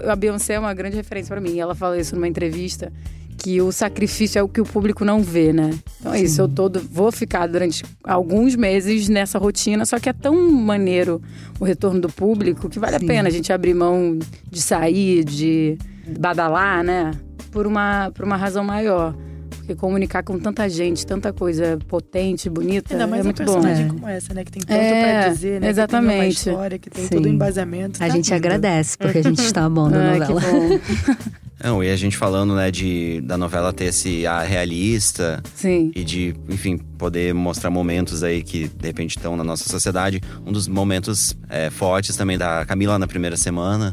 A 0.08 0.16
Beyoncé 0.16 0.54
é 0.54 0.58
uma 0.58 0.72
grande 0.72 0.96
referência 0.96 1.34
para 1.34 1.40
mim. 1.40 1.58
Ela 1.58 1.74
fala 1.74 1.98
isso 1.98 2.14
numa 2.14 2.28
entrevista 2.28 2.92
que 3.38 3.60
o 3.60 3.72
sacrifício 3.72 4.38
é 4.38 4.42
o 4.42 4.48
que 4.48 4.60
o 4.60 4.64
público 4.64 5.04
não 5.04 5.20
vê, 5.20 5.52
né? 5.52 5.70
Então 6.00 6.12
é 6.14 6.20
isso, 6.20 6.40
eu 6.40 6.48
todo 6.48 6.80
vou 6.80 7.10
ficar 7.10 7.46
durante 7.46 7.82
alguns 8.04 8.54
meses 8.54 9.08
nessa 9.08 9.38
rotina, 9.38 9.84
só 9.84 9.98
que 9.98 10.08
é 10.08 10.12
tão 10.12 10.50
maneiro 10.52 11.20
o 11.58 11.64
retorno 11.64 12.00
do 12.00 12.08
público 12.08 12.68
que 12.68 12.78
vale 12.78 12.98
Sim. 12.98 13.04
a 13.04 13.08
pena 13.08 13.28
a 13.28 13.32
gente 13.32 13.52
abrir 13.52 13.74
mão 13.74 14.18
de 14.50 14.60
sair, 14.60 15.24
de 15.24 15.76
badalar, 16.18 16.84
né? 16.84 17.12
Por 17.50 17.66
uma, 17.66 18.10
por 18.14 18.24
uma 18.24 18.36
razão 18.36 18.64
maior. 18.64 19.14
Porque 19.50 19.76
comunicar 19.76 20.24
com 20.24 20.38
tanta 20.40 20.68
gente, 20.68 21.06
tanta 21.06 21.32
coisa 21.32 21.78
potente, 21.86 22.50
bonita, 22.50 22.94
Ainda 22.94 23.06
mais 23.06 23.20
é 23.20 23.24
muito 23.24 23.44
bom. 23.44 23.52
personagem 23.54 23.88
como 23.88 24.08
essa, 24.08 24.34
né? 24.34 24.44
Que 24.44 24.50
tem 24.50 24.62
tanto 24.62 24.80
é, 24.80 25.20
pra 25.20 25.28
dizer, 25.28 25.60
né? 25.60 25.68
Exatamente. 25.68 26.10
Que 26.10 26.44
tem 26.44 26.52
uma 26.52 26.56
história, 26.56 26.78
que 26.78 26.90
tem 26.90 27.04
Sim. 27.04 27.10
todo 27.10 27.26
o 27.26 27.28
embasamento. 27.28 28.02
A 28.02 28.06
tá 28.06 28.08
gente 28.08 28.24
lindo. 28.24 28.34
agradece, 28.34 28.98
porque 28.98 29.18
a 29.18 29.22
gente 29.22 29.42
está 29.42 29.62
amando 29.62 29.96
a 29.96 30.18
novela. 30.18 30.40
Não, 31.62 31.82
e 31.82 31.90
a 31.90 31.96
gente 31.96 32.16
falando, 32.16 32.54
né, 32.54 32.70
de, 32.70 33.20
da 33.20 33.36
novela 33.36 33.72
ter 33.72 33.86
esse 33.86 34.26
ar 34.26 34.44
realista. 34.44 35.42
Sim. 35.54 35.92
E 35.94 36.02
de, 36.02 36.34
enfim, 36.48 36.76
poder 36.76 37.32
mostrar 37.32 37.70
momentos 37.70 38.22
aí 38.22 38.42
que, 38.42 38.68
de 38.68 38.86
repente, 38.86 39.16
estão 39.16 39.36
na 39.36 39.44
nossa 39.44 39.68
sociedade. 39.68 40.20
Um 40.44 40.50
dos 40.50 40.66
momentos 40.66 41.36
é, 41.48 41.70
fortes 41.70 42.16
também 42.16 42.36
da 42.36 42.64
Camila 42.66 42.98
na 42.98 43.06
primeira 43.06 43.36
semana 43.36 43.92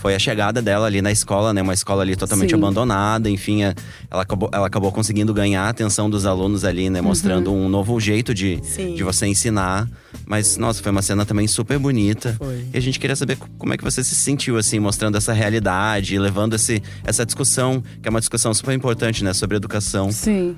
foi 0.00 0.14
a 0.14 0.18
chegada 0.18 0.62
dela 0.62 0.86
ali 0.86 1.02
na 1.02 1.12
escola, 1.12 1.52
né? 1.52 1.60
Uma 1.60 1.74
escola 1.74 2.02
ali 2.02 2.16
totalmente 2.16 2.50
Sim. 2.50 2.56
abandonada, 2.56 3.28
enfim, 3.28 3.64
é, 3.64 3.74
ela 4.10 4.22
acabou, 4.22 4.48
ela 4.50 4.66
acabou 4.66 4.90
conseguindo 4.90 5.32
ganhar 5.34 5.64
a 5.64 5.68
atenção 5.68 6.08
dos 6.08 6.24
alunos 6.24 6.64
ali, 6.64 6.88
né? 6.88 7.02
Mostrando 7.02 7.52
uhum. 7.52 7.66
um 7.66 7.68
novo 7.68 8.00
jeito 8.00 8.32
de, 8.32 8.56
de 8.56 9.04
você 9.04 9.26
ensinar. 9.26 9.86
Mas, 10.26 10.56
nossa, 10.56 10.82
foi 10.82 10.90
uma 10.90 11.02
cena 11.02 11.26
também 11.26 11.46
super 11.46 11.78
bonita. 11.78 12.34
Foi. 12.38 12.64
E 12.72 12.78
a 12.78 12.80
gente 12.80 12.98
queria 12.98 13.14
saber 13.14 13.36
como 13.58 13.74
é 13.74 13.76
que 13.76 13.84
você 13.84 14.02
se 14.02 14.14
sentiu, 14.14 14.56
assim, 14.56 14.78
mostrando 14.78 15.18
essa 15.18 15.34
realidade, 15.34 16.18
levando 16.18 16.54
esse, 16.54 16.82
essa 17.04 17.26
discussão, 17.26 17.82
que 18.00 18.08
é 18.08 18.10
uma 18.10 18.20
discussão 18.20 18.54
super 18.54 18.72
importante, 18.72 19.22
né? 19.22 19.34
Sobre 19.34 19.58
educação. 19.58 20.08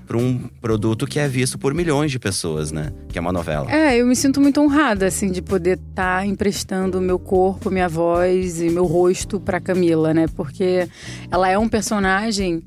Para 0.06 0.18
um 0.18 0.38
produto 0.60 1.04
que 1.04 1.18
é 1.18 1.26
visto 1.26 1.58
por 1.58 1.74
milhões 1.74 2.12
de 2.12 2.18
pessoas, 2.18 2.70
né? 2.70 2.92
Que 3.08 3.18
é 3.18 3.20
uma 3.20 3.32
novela. 3.32 3.70
É, 3.72 3.96
eu 3.96 4.06
me 4.06 4.14
sinto 4.14 4.40
muito 4.40 4.60
honrada, 4.60 5.06
assim, 5.06 5.32
de 5.32 5.42
poder 5.42 5.78
estar 5.78 6.20
tá 6.20 6.26
emprestando 6.26 6.98
o 6.98 7.00
meu 7.00 7.18
corpo, 7.18 7.70
minha 7.70 7.88
voz 7.88 8.60
e 8.60 8.70
meu 8.70 8.86
rosto 8.86 9.31
para 9.40 9.60
Camila, 9.60 10.12
né? 10.12 10.26
Porque 10.34 10.88
ela 11.30 11.48
é 11.48 11.58
um 11.58 11.68
personagem 11.68 12.62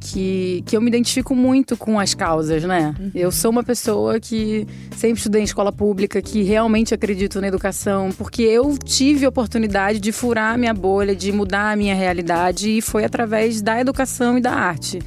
que, 0.00 0.62
que 0.66 0.76
eu 0.76 0.80
me 0.80 0.88
identifico 0.88 1.34
muito 1.34 1.76
com 1.76 2.00
as 2.00 2.14
causas, 2.14 2.64
né? 2.64 2.94
Uhum. 2.98 3.10
Eu 3.14 3.30
sou 3.30 3.50
uma 3.50 3.62
pessoa 3.62 4.18
que 4.18 4.66
sempre 4.96 5.18
estudei 5.18 5.42
em 5.42 5.44
escola 5.44 5.70
pública, 5.70 6.22
que 6.22 6.42
realmente 6.42 6.94
acredito 6.94 7.40
na 7.40 7.48
educação, 7.48 8.10
porque 8.16 8.42
eu 8.42 8.76
tive 8.78 9.26
a 9.26 9.28
oportunidade 9.28 10.00
de 10.00 10.10
furar 10.10 10.54
a 10.54 10.56
minha 10.56 10.72
bolha, 10.72 11.14
de 11.14 11.30
mudar 11.30 11.72
a 11.72 11.76
minha 11.76 11.94
realidade, 11.94 12.78
e 12.78 12.80
foi 12.80 13.04
através 13.04 13.60
da 13.60 13.78
educação 13.78 14.38
e 14.38 14.40
da 14.40 14.52
arte. 14.52 15.00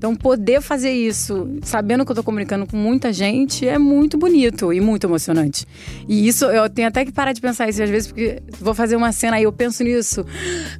Então, 0.00 0.16
poder 0.16 0.62
fazer 0.62 0.92
isso, 0.92 1.46
sabendo 1.62 2.06
que 2.06 2.10
eu 2.10 2.14
estou 2.14 2.24
comunicando 2.24 2.66
com 2.66 2.74
muita 2.74 3.12
gente, 3.12 3.68
é 3.68 3.76
muito 3.76 4.16
bonito 4.16 4.72
e 4.72 4.80
muito 4.80 5.06
emocionante. 5.06 5.66
E 6.08 6.26
isso, 6.26 6.46
eu 6.46 6.70
tenho 6.70 6.88
até 6.88 7.04
que 7.04 7.12
parar 7.12 7.34
de 7.34 7.40
pensar 7.42 7.68
isso 7.68 7.82
às 7.82 7.90
vezes, 7.90 8.08
porque 8.08 8.42
vou 8.58 8.72
fazer 8.72 8.96
uma 8.96 9.12
cena 9.12 9.36
aí 9.36 9.42
eu 9.42 9.52
penso 9.52 9.84
nisso. 9.84 10.24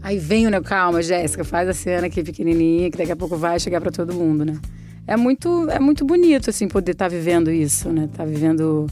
Aí 0.03 0.19
venho, 0.19 0.49
né? 0.49 0.59
Calma, 0.63 1.03
Jéssica, 1.03 1.45
faz 1.45 1.69
a 1.69 1.75
cena 1.75 2.07
aqui 2.07 2.23
pequenininha, 2.23 2.91
que 2.91 2.97
daqui 2.97 3.13
a 3.13 3.17
pouco 3.17 3.37
vai 3.37 3.61
chegar 3.61 3.83
para 3.83 3.91
todo 3.91 4.15
mundo, 4.15 4.43
né? 4.43 4.59
É 5.07 5.19
muito, 5.19 5.69
é 5.69 5.79
muito 5.79 6.03
bonito, 6.03 6.49
assim, 6.49 6.67
poder 6.67 6.93
estar 6.93 7.11
tá 7.11 7.15
vivendo 7.15 7.51
isso, 7.51 7.91
né? 7.91 8.09
Tá 8.17 8.25
vivendo 8.25 8.87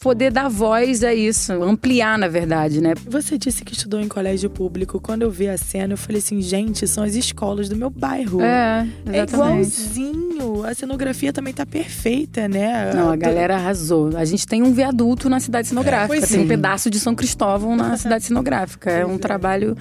poder 0.00 0.30
dar 0.30 0.48
voz 0.48 1.02
a 1.02 1.14
isso, 1.14 1.52
ampliar, 1.52 2.18
na 2.18 2.28
verdade, 2.28 2.80
né? 2.80 2.94
Você 3.08 3.38
disse 3.38 3.64
que 3.64 3.72
estudou 3.72 4.00
em 4.00 4.08
colégio 4.08 4.48
público. 4.50 5.00
Quando 5.00 5.22
eu 5.22 5.30
vi 5.30 5.48
a 5.48 5.56
cena, 5.56 5.94
eu 5.94 5.96
falei 5.96 6.18
assim, 6.18 6.40
gente, 6.40 6.86
são 6.86 7.02
as 7.02 7.14
escolas 7.14 7.68
do 7.68 7.76
meu 7.76 7.90
bairro. 7.90 8.40
É, 8.42 8.86
exatamente. 9.06 9.16
É 9.16 9.22
igualzinho. 9.22 10.64
A 10.64 10.74
cenografia 10.74 11.32
também 11.32 11.52
tá 11.52 11.64
perfeita, 11.64 12.46
né? 12.46 12.92
Não, 12.94 13.10
a 13.10 13.16
galera 13.16 13.56
arrasou. 13.56 14.16
A 14.16 14.24
gente 14.24 14.46
tem 14.46 14.62
um 14.62 14.72
viaduto 14.72 15.28
na 15.28 15.40
cidade 15.40 15.68
cenográfica. 15.68 16.24
É, 16.24 16.26
tem 16.26 16.40
um 16.40 16.48
pedaço 16.48 16.90
de 16.90 17.00
São 17.00 17.14
Cristóvão 17.14 17.74
na 17.74 17.96
cidade 17.96 18.24
cenográfica. 18.24 18.90
É 18.90 19.04
um 19.04 19.14
é. 19.14 19.18
trabalho 19.18 19.76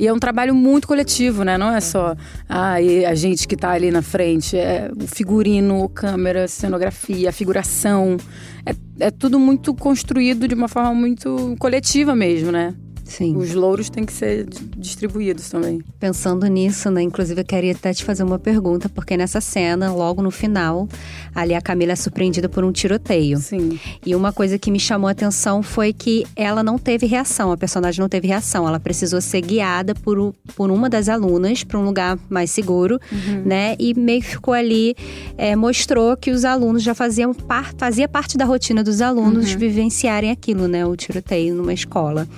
e 0.00 0.06
é 0.06 0.12
um 0.14 0.18
trabalho 0.18 0.54
muito 0.54 0.88
coletivo, 0.88 1.44
né? 1.44 1.58
Não 1.58 1.70
é 1.70 1.78
só 1.78 2.16
ah, 2.48 2.76
a 3.06 3.14
gente 3.14 3.46
que 3.46 3.54
está 3.54 3.72
ali 3.72 3.90
na 3.90 4.00
frente. 4.00 4.56
É 4.56 4.90
o 4.96 5.06
figurino, 5.06 5.90
câmera, 5.90 6.48
cenografia, 6.48 7.30
figuração. 7.30 8.16
É, 8.64 8.74
é 8.98 9.10
tudo 9.10 9.38
muito 9.38 9.74
construído 9.74 10.48
de 10.48 10.54
uma 10.54 10.68
forma 10.68 10.94
muito 10.94 11.54
coletiva 11.58 12.16
mesmo, 12.16 12.50
né? 12.50 12.74
Sim. 13.10 13.36
Os 13.36 13.52
louros 13.54 13.90
têm 13.90 14.04
que 14.04 14.12
ser 14.12 14.46
distribuídos 14.78 15.50
também. 15.50 15.82
Pensando 15.98 16.46
nisso, 16.46 16.90
né? 16.92 17.02
Inclusive, 17.02 17.40
eu 17.40 17.44
queria 17.44 17.72
até 17.72 17.92
te 17.92 18.04
fazer 18.04 18.22
uma 18.22 18.38
pergunta, 18.38 18.88
porque 18.88 19.16
nessa 19.16 19.40
cena, 19.40 19.92
logo 19.92 20.22
no 20.22 20.30
final, 20.30 20.88
ali 21.34 21.52
a 21.52 21.60
Camila 21.60 21.92
é 21.92 21.96
surpreendida 21.96 22.48
por 22.48 22.62
um 22.62 22.70
tiroteio. 22.70 23.38
Sim. 23.38 23.80
E 24.06 24.14
uma 24.14 24.32
coisa 24.32 24.56
que 24.60 24.70
me 24.70 24.78
chamou 24.78 25.08
a 25.08 25.10
atenção 25.10 25.60
foi 25.60 25.92
que 25.92 26.24
ela 26.36 26.62
não 26.62 26.78
teve 26.78 27.04
reação, 27.04 27.50
a 27.50 27.56
personagem 27.56 28.00
não 28.00 28.08
teve 28.08 28.28
reação. 28.28 28.66
Ela 28.66 28.78
precisou 28.78 29.20
ser 29.20 29.40
guiada 29.40 29.92
por, 29.92 30.32
por 30.54 30.70
uma 30.70 30.88
das 30.88 31.08
alunas 31.08 31.64
para 31.64 31.80
um 31.80 31.84
lugar 31.84 32.16
mais 32.28 32.52
seguro, 32.52 33.00
uhum. 33.10 33.42
né? 33.44 33.74
E 33.76 33.92
meio 33.92 34.20
que 34.22 34.28
ficou 34.28 34.54
ali, 34.54 34.94
é, 35.36 35.56
mostrou 35.56 36.16
que 36.16 36.30
os 36.30 36.44
alunos 36.44 36.80
já 36.80 36.94
faziam 36.94 37.34
par, 37.34 37.74
fazia 37.76 38.06
parte 38.06 38.38
da 38.38 38.44
rotina 38.44 38.84
dos 38.84 39.00
alunos 39.02 39.52
uhum. 39.52 39.58
vivenciarem 39.58 40.30
aquilo, 40.30 40.68
né? 40.68 40.86
O 40.86 40.94
tiroteio 40.94 41.56
numa 41.56 41.74
escola. 41.74 42.28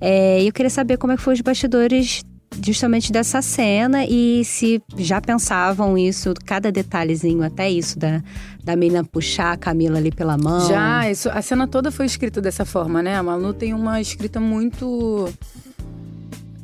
É, 0.00 0.15
é, 0.16 0.42
eu 0.42 0.50
queria 0.50 0.70
saber 0.70 0.96
como 0.96 1.12
é 1.12 1.16
que 1.16 1.22
foi 1.22 1.34
os 1.34 1.42
bastidores 1.42 2.22
justamente 2.64 3.12
dessa 3.12 3.42
cena 3.42 4.06
e 4.06 4.42
se 4.46 4.80
já 4.96 5.20
pensavam 5.20 5.98
isso, 5.98 6.32
cada 6.42 6.72
detalhezinho, 6.72 7.42
até 7.42 7.68
isso 7.68 7.98
da, 7.98 8.22
da 8.64 8.74
menina 8.74 9.04
puxar 9.04 9.52
a 9.52 9.56
Camila 9.58 9.98
ali 9.98 10.10
pela 10.10 10.38
mão. 10.38 10.66
Já, 10.66 11.10
isso, 11.10 11.28
a 11.28 11.42
cena 11.42 11.68
toda 11.68 11.90
foi 11.90 12.06
escrita 12.06 12.40
dessa 12.40 12.64
forma, 12.64 13.02
né? 13.02 13.16
A 13.16 13.22
Malu 13.22 13.52
tem 13.52 13.74
uma 13.74 14.00
escrita 14.00 14.40
muito 14.40 15.28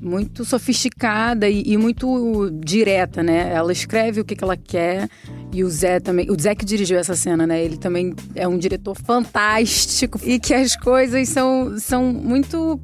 muito 0.00 0.44
sofisticada 0.46 1.48
e, 1.48 1.62
e, 1.64 1.76
muito 1.76 2.50
direta, 2.64 3.22
né? 3.22 3.52
Ela 3.52 3.70
escreve 3.70 4.20
o 4.20 4.24
que, 4.24 4.34
que 4.34 4.42
ela 4.42 4.56
quer 4.56 5.08
e 5.52 5.62
o 5.62 5.70
Zé 5.70 6.00
também. 6.00 6.28
O 6.30 6.40
Zé 6.40 6.54
que 6.54 6.64
dirigiu 6.64 6.98
essa 6.98 7.14
cena, 7.14 7.46
né? 7.46 7.62
Ele 7.62 7.76
também 7.76 8.14
é 8.34 8.48
um 8.48 8.58
diretor 8.58 8.96
fantástico 8.96 10.18
e 10.24 10.40
que 10.40 10.54
as 10.54 10.74
coisas 10.74 11.28
são, 11.28 11.78
são 11.78 12.12
muito 12.12 12.80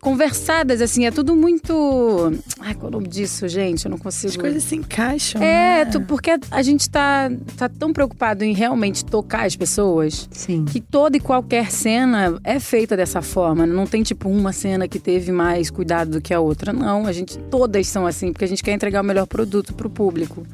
conversadas, 0.00 0.80
assim, 0.80 1.06
é 1.06 1.10
tudo 1.10 1.34
muito. 1.34 2.32
Ai, 2.60 2.74
qual 2.74 2.86
é 2.86 2.88
o 2.88 2.90
nome 2.92 3.08
disso, 3.08 3.48
gente? 3.48 3.84
Eu 3.84 3.90
não 3.90 3.98
consigo. 3.98 4.30
As 4.30 4.36
coisas 4.36 4.62
se 4.62 4.76
encaixam. 4.76 5.42
É, 5.42 5.84
né? 5.84 5.90
tu, 5.90 6.00
porque 6.00 6.30
a 6.50 6.62
gente 6.62 6.88
tá, 6.88 7.30
tá 7.56 7.68
tão 7.68 7.92
preocupado 7.92 8.44
em 8.44 8.52
realmente 8.52 9.04
tocar 9.04 9.46
as 9.46 9.56
pessoas 9.56 10.28
Sim. 10.30 10.64
que 10.64 10.80
toda 10.80 11.16
e 11.16 11.20
qualquer 11.20 11.70
cena 11.70 12.38
é 12.44 12.60
feita 12.60 12.96
dessa 12.96 13.22
forma. 13.22 13.66
Não 13.66 13.86
tem, 13.86 14.02
tipo, 14.02 14.28
uma 14.28 14.52
cena 14.52 14.86
que 14.86 14.98
teve 14.98 15.32
mais 15.32 15.70
cuidado 15.70 16.12
do 16.12 16.20
que 16.20 16.32
a 16.32 16.40
outra. 16.40 16.72
Não, 16.72 17.06
a 17.06 17.12
gente. 17.12 17.38
Todas 17.50 17.86
são 17.88 18.06
assim, 18.06 18.32
porque 18.32 18.44
a 18.44 18.48
gente 18.48 18.62
quer 18.62 18.72
entregar 18.72 19.02
o 19.02 19.04
melhor 19.04 19.26
produto 19.26 19.74
pro 19.74 19.90
público. 19.90 20.46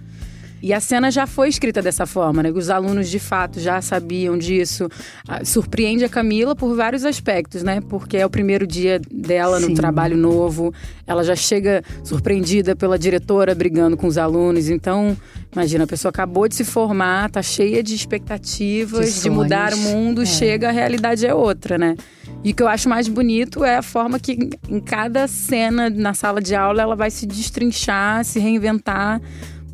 E 0.64 0.72
a 0.72 0.80
cena 0.80 1.10
já 1.10 1.26
foi 1.26 1.50
escrita 1.50 1.82
dessa 1.82 2.06
forma, 2.06 2.42
né? 2.42 2.50
Os 2.50 2.70
alunos 2.70 3.10
de 3.10 3.18
fato 3.18 3.60
já 3.60 3.82
sabiam 3.82 4.38
disso. 4.38 4.88
Ah, 5.28 5.44
surpreende 5.44 6.06
a 6.06 6.08
Camila 6.08 6.56
por 6.56 6.74
vários 6.74 7.04
aspectos, 7.04 7.62
né? 7.62 7.82
Porque 7.82 8.16
é 8.16 8.24
o 8.24 8.30
primeiro 8.30 8.66
dia 8.66 8.98
dela 9.12 9.60
no 9.60 9.66
Sim. 9.66 9.74
trabalho 9.74 10.16
novo. 10.16 10.72
Ela 11.06 11.22
já 11.22 11.36
chega 11.36 11.82
surpreendida 12.02 12.74
pela 12.74 12.98
diretora 12.98 13.54
brigando 13.54 13.94
com 13.94 14.06
os 14.06 14.16
alunos. 14.16 14.70
Então, 14.70 15.14
imagina, 15.52 15.84
a 15.84 15.86
pessoa 15.86 16.08
acabou 16.08 16.48
de 16.48 16.54
se 16.54 16.64
formar, 16.64 17.30
tá 17.30 17.42
cheia 17.42 17.82
de 17.82 17.94
expectativas 17.94 19.16
de, 19.16 19.20
de 19.24 19.28
mudar 19.28 19.74
o 19.74 19.76
mundo, 19.76 20.22
é. 20.22 20.24
chega, 20.24 20.70
a 20.70 20.72
realidade 20.72 21.26
é 21.26 21.34
outra, 21.34 21.76
né? 21.76 21.94
E 22.42 22.52
o 22.52 22.54
que 22.54 22.62
eu 22.62 22.68
acho 22.68 22.88
mais 22.88 23.06
bonito 23.06 23.62
é 23.64 23.76
a 23.76 23.82
forma 23.82 24.18
que 24.18 24.48
em 24.66 24.80
cada 24.80 25.28
cena 25.28 25.90
na 25.90 26.14
sala 26.14 26.40
de 26.40 26.54
aula 26.54 26.80
ela 26.80 26.96
vai 26.96 27.10
se 27.10 27.26
destrinchar, 27.26 28.24
se 28.24 28.38
reinventar 28.38 29.20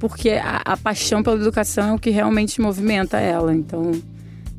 porque 0.00 0.30
a, 0.30 0.62
a, 0.64 0.76
paixão 0.76 1.22
pela 1.22 1.36
educação 1.36 1.90
é 1.90 1.92
o 1.92 1.98
que 1.98 2.10
realmente 2.10 2.60
movimenta 2.60 3.18
ela. 3.18 3.54
Então, 3.54 3.92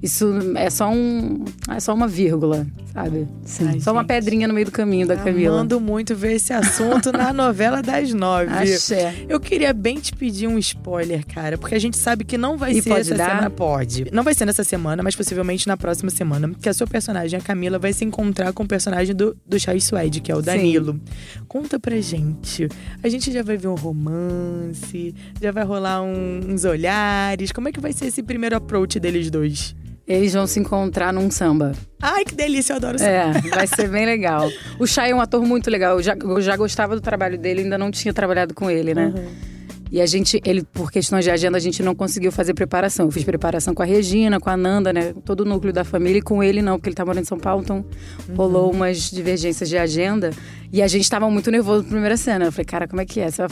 isso 0.01 0.33
é 0.55 0.69
só 0.69 0.89
um 0.89 1.45
é 1.69 1.79
só 1.79 1.93
uma 1.93 2.07
vírgula, 2.07 2.65
sabe? 2.91 3.27
Sim. 3.45 3.65
Ai, 3.65 3.73
só 3.73 3.73
gente. 3.73 3.89
uma 3.89 4.03
pedrinha 4.03 4.47
no 4.47 4.53
meio 4.53 4.65
do 4.65 4.71
caminho 4.71 5.05
da 5.05 5.15
Camila. 5.15 5.57
Mando 5.57 5.79
muito 5.79 6.15
ver 6.15 6.33
esse 6.33 6.51
assunto 6.51 7.11
na 7.11 7.31
novela 7.33 7.83
das 7.83 8.11
nove. 8.11 8.51
Axé. 8.51 9.13
Eu 9.29 9.39
queria 9.39 9.71
bem 9.73 9.99
te 9.99 10.13
pedir 10.13 10.47
um 10.47 10.57
spoiler, 10.57 11.25
cara, 11.27 11.55
porque 11.57 11.75
a 11.75 11.79
gente 11.79 11.97
sabe 11.97 12.23
que 12.23 12.35
não 12.35 12.57
vai 12.57 12.71
e 12.71 12.81
ser 12.81 12.91
essa 12.93 13.15
dar? 13.15 13.29
semana. 13.29 13.49
Pode. 13.51 14.07
Não 14.11 14.23
vai 14.23 14.33
ser 14.33 14.45
nessa 14.45 14.63
semana, 14.63 15.03
mas 15.03 15.15
possivelmente 15.15 15.67
na 15.67 15.77
próxima 15.77 16.09
semana, 16.09 16.51
que 16.59 16.67
a 16.67 16.73
sua 16.73 16.87
personagem, 16.87 17.37
a 17.37 17.41
Camila, 17.41 17.77
vai 17.77 17.93
se 17.93 18.03
encontrar 18.03 18.53
com 18.53 18.63
o 18.63 18.67
personagem 18.67 19.15
do, 19.15 19.37
do 19.45 19.59
Chai 19.59 19.79
Suede, 19.79 20.19
que 20.19 20.31
é 20.31 20.35
o 20.35 20.41
Danilo. 20.41 20.93
Sim. 20.93 21.43
Conta 21.47 21.79
pra 21.79 21.99
gente. 22.01 22.67
A 23.03 23.07
gente 23.07 23.31
já 23.31 23.43
vai 23.43 23.55
ver 23.55 23.67
um 23.67 23.75
romance, 23.75 25.13
já 25.39 25.51
vai 25.51 25.63
rolar 25.63 26.01
um, 26.01 26.39
uns 26.49 26.65
olhares. 26.65 27.51
Como 27.51 27.67
é 27.69 27.71
que 27.71 27.79
vai 27.79 27.93
ser 27.93 28.07
esse 28.07 28.23
primeiro 28.23 28.55
approach 28.55 28.99
deles 28.99 29.29
dois? 29.29 29.75
Eles 30.11 30.33
vão 30.33 30.45
se 30.45 30.59
encontrar 30.59 31.13
num 31.13 31.31
samba. 31.31 31.71
Ai, 32.01 32.25
que 32.25 32.35
delícia, 32.35 32.73
eu 32.73 32.77
adoro 32.77 32.99
samba. 32.99 33.11
É, 33.11 33.31
vai 33.49 33.65
ser 33.65 33.87
bem 33.87 34.05
legal. 34.05 34.49
O 34.77 34.85
Chay 34.85 35.11
é 35.11 35.15
um 35.15 35.21
ator 35.21 35.41
muito 35.45 35.69
legal. 35.69 35.97
Eu 35.97 36.03
já, 36.03 36.15
eu 36.19 36.41
já 36.41 36.57
gostava 36.57 36.95
do 36.95 37.01
trabalho 37.01 37.37
dele, 37.37 37.61
ainda 37.61 37.77
não 37.77 37.89
tinha 37.89 38.13
trabalhado 38.13 38.53
com 38.53 38.69
ele, 38.69 38.93
né? 38.93 39.13
Uhum. 39.15 39.51
E 39.89 40.01
a 40.01 40.05
gente, 40.05 40.41
ele, 40.45 40.63
por 40.63 40.91
questões 40.91 41.23
de 41.23 41.31
agenda, 41.31 41.57
a 41.57 41.61
gente 41.61 41.81
não 41.81 41.95
conseguiu 41.95 42.31
fazer 42.31 42.53
preparação. 42.53 43.05
Eu 43.05 43.11
fiz 43.11 43.23
preparação 43.23 43.73
com 43.73 43.83
a 43.83 43.85
Regina, 43.85 44.39
com 44.39 44.49
a 44.49 44.57
Nanda, 44.57 44.91
né? 44.91 45.13
Todo 45.25 45.41
o 45.41 45.45
núcleo 45.45 45.71
da 45.71 45.83
família. 45.83 46.19
E 46.19 46.21
com 46.21 46.43
ele 46.43 46.61
não, 46.61 46.77
porque 46.77 46.89
ele 46.89 46.95
tá 46.95 47.05
morando 47.05 47.23
em 47.23 47.25
São 47.25 47.39
Paulo, 47.39 47.61
então 47.61 47.85
uhum. 48.27 48.35
rolou 48.35 48.71
umas 48.71 49.11
divergências 49.11 49.69
de 49.69 49.77
agenda. 49.77 50.31
E 50.73 50.81
a 50.81 50.87
gente 50.87 51.09
tava 51.09 51.29
muito 51.29 51.49
nervoso 51.51 51.83
na 51.83 51.89
primeira 51.89 52.17
cena. 52.17 52.45
Eu 52.45 52.51
falei, 52.51 52.65
cara, 52.65 52.87
como 52.87 53.01
é 53.01 53.05
que 53.05 53.19
é? 53.19 53.29
Você 53.29 53.45
vai 53.45 53.49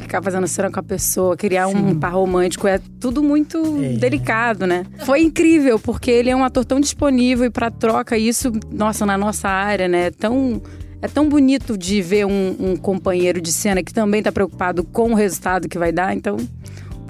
ficar 0.00 0.22
fazendo 0.22 0.46
cena 0.46 0.70
com 0.70 0.80
a 0.80 0.82
pessoa, 0.82 1.36
criar 1.36 1.68
Sim. 1.68 1.76
um 1.76 1.98
par 1.98 2.12
romântico, 2.12 2.66
é 2.66 2.80
tudo 2.98 3.22
muito 3.22 3.58
é. 3.82 3.96
delicado, 3.96 4.66
né? 4.66 4.84
Foi 5.04 5.20
incrível, 5.22 5.78
porque 5.78 6.10
ele 6.10 6.30
é 6.30 6.36
um 6.36 6.44
ator 6.44 6.64
tão 6.64 6.80
disponível 6.80 7.46
e 7.46 7.50
para 7.50 7.70
troca 7.70 8.18
isso, 8.18 8.52
nossa, 8.70 9.06
na 9.06 9.16
nossa 9.16 9.48
área, 9.48 9.88
né? 9.88 10.06
É 10.06 10.10
tão 10.10 10.60
é 11.02 11.08
tão 11.08 11.28
bonito 11.28 11.78
de 11.78 12.02
ver 12.02 12.26
um, 12.26 12.56
um 12.58 12.76
companheiro 12.76 13.40
de 13.40 13.52
cena 13.52 13.82
que 13.82 13.92
também 13.92 14.22
tá 14.22 14.30
preocupado 14.30 14.84
com 14.84 15.12
o 15.12 15.14
resultado 15.14 15.68
que 15.68 15.78
vai 15.78 15.92
dar, 15.92 16.14
então 16.14 16.36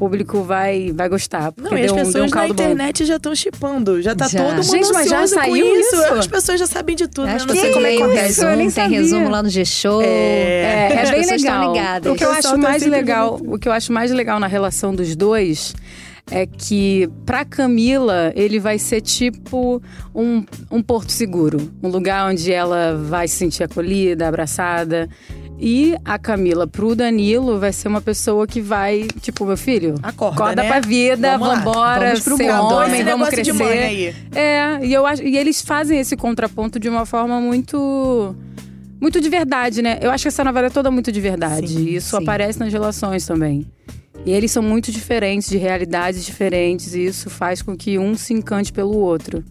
público 0.01 0.43
vai, 0.43 0.93
vai 0.95 1.11
gostar. 1.11 1.53
Não, 1.59 1.77
e 1.77 1.85
as 1.85 1.93
pessoas 1.93 2.33
um 2.33 2.35
na 2.35 2.49
internet 2.49 3.03
bom. 3.03 3.07
já 3.07 3.17
estão 3.17 3.35
chipando. 3.35 4.01
Já 4.01 4.15
tá 4.15 4.29
já. 4.29 4.43
todo 4.43 4.55
mundo 4.55 4.63
Gente, 4.63 4.93
mas 4.95 5.11
já 5.11 5.27
saiu 5.27 5.79
isso. 5.79 5.95
isso. 5.95 6.15
As 6.15 6.27
pessoas 6.27 6.59
já 6.59 6.67
sabem 6.67 6.97
de 6.97 7.07
tudo. 7.07 7.29
Acho 7.29 7.47
né? 7.47 7.53
Não 7.53 7.61
sei 7.61 7.71
como 7.71 7.87
é 7.87 7.97
que 7.97 8.03
acontece. 8.03 8.41
Resumo, 8.41 8.57
tem 8.57 8.71
sabia. 8.71 8.99
resumo 8.99 9.29
lá 9.29 9.43
no 9.43 9.51
G-Show. 9.51 10.01
É, 10.01 10.07
é, 10.07 11.03
é 11.07 11.11
bem 11.11 11.27
legal. 11.27 11.75
O 12.07 12.15
que 12.15 12.25
eu 12.25 12.31
acho 12.31 12.57
mais 12.57 12.87
legal, 12.87 13.41
o 13.45 13.59
que 13.59 13.69
eu 13.69 13.73
acho 13.73 13.93
mais 13.93 14.11
legal 14.11 14.41
na 14.41 14.47
relação 14.47 14.95
dos 14.95 15.15
dois 15.15 15.75
é 16.31 16.47
que 16.47 17.11
para 17.27 17.45
Camila 17.45 18.33
ele 18.35 18.59
vai 18.59 18.79
ser 18.79 19.01
tipo 19.01 19.83
um, 20.15 20.45
um 20.71 20.81
porto 20.81 21.11
seguro, 21.11 21.71
um 21.83 21.89
lugar 21.89 22.31
onde 22.31 22.53
ela 22.53 22.97
vai 22.97 23.29
se 23.29 23.37
sentir 23.37 23.65
acolhida, 23.65 24.29
abraçada. 24.29 25.09
E 25.63 25.95
a 26.07 26.19
Camila 26.19 26.67
pro 26.67 26.95
Danilo 26.95 27.61
vai 27.61 27.71
ser 27.71 27.89
uma 27.89 28.01
pessoa 28.01 28.47
que 28.47 28.63
vai, 28.63 29.07
tipo, 29.21 29.45
meu 29.45 29.59
filho, 29.59 29.95
acorda, 30.03 30.35
acorda 30.35 30.63
né? 30.63 30.69
pra 30.69 30.81
vida, 30.81 31.37
vamos 31.37 31.59
vambora, 31.59 32.07
vamos 32.07 32.21
pro 32.21 32.37
ser 32.39 32.51
mundo, 32.51 32.75
homem, 32.75 33.05
vamos 33.05 33.29
crescer. 33.29 34.15
É, 34.35 34.79
e 34.83 34.91
eu 34.91 35.05
acho, 35.05 35.23
e 35.23 35.37
eles 35.37 35.61
fazem 35.61 36.01
esse 36.01 36.17
contraponto 36.17 36.81
de 36.81 36.89
uma 36.89 37.05
forma 37.05 37.39
muito 37.43 38.35
muito 38.99 39.21
de 39.21 39.29
verdade, 39.29 39.83
né? 39.83 39.99
Eu 40.01 40.11
acho 40.11 40.23
que 40.23 40.29
essa 40.29 40.43
novela 40.43 40.69
é 40.69 40.71
toda 40.71 40.91
muito 40.91 41.13
de 41.13 41.21
verdade. 41.21 41.69
Sim, 41.69 41.85
e 41.85 41.97
isso 41.97 42.17
sim. 42.17 42.23
aparece 42.23 42.59
nas 42.59 42.73
relações 42.73 43.27
também. 43.27 43.67
E 44.25 44.31
eles 44.31 44.51
são 44.51 44.63
muito 44.63 44.91
diferentes, 44.91 45.49
de 45.49 45.59
realidades 45.59 46.25
diferentes, 46.25 46.95
e 46.95 47.05
isso 47.05 47.29
faz 47.29 47.61
com 47.61 47.77
que 47.77 47.99
um 47.99 48.15
se 48.15 48.33
encante 48.33 48.73
pelo 48.73 48.97
outro. 48.97 49.45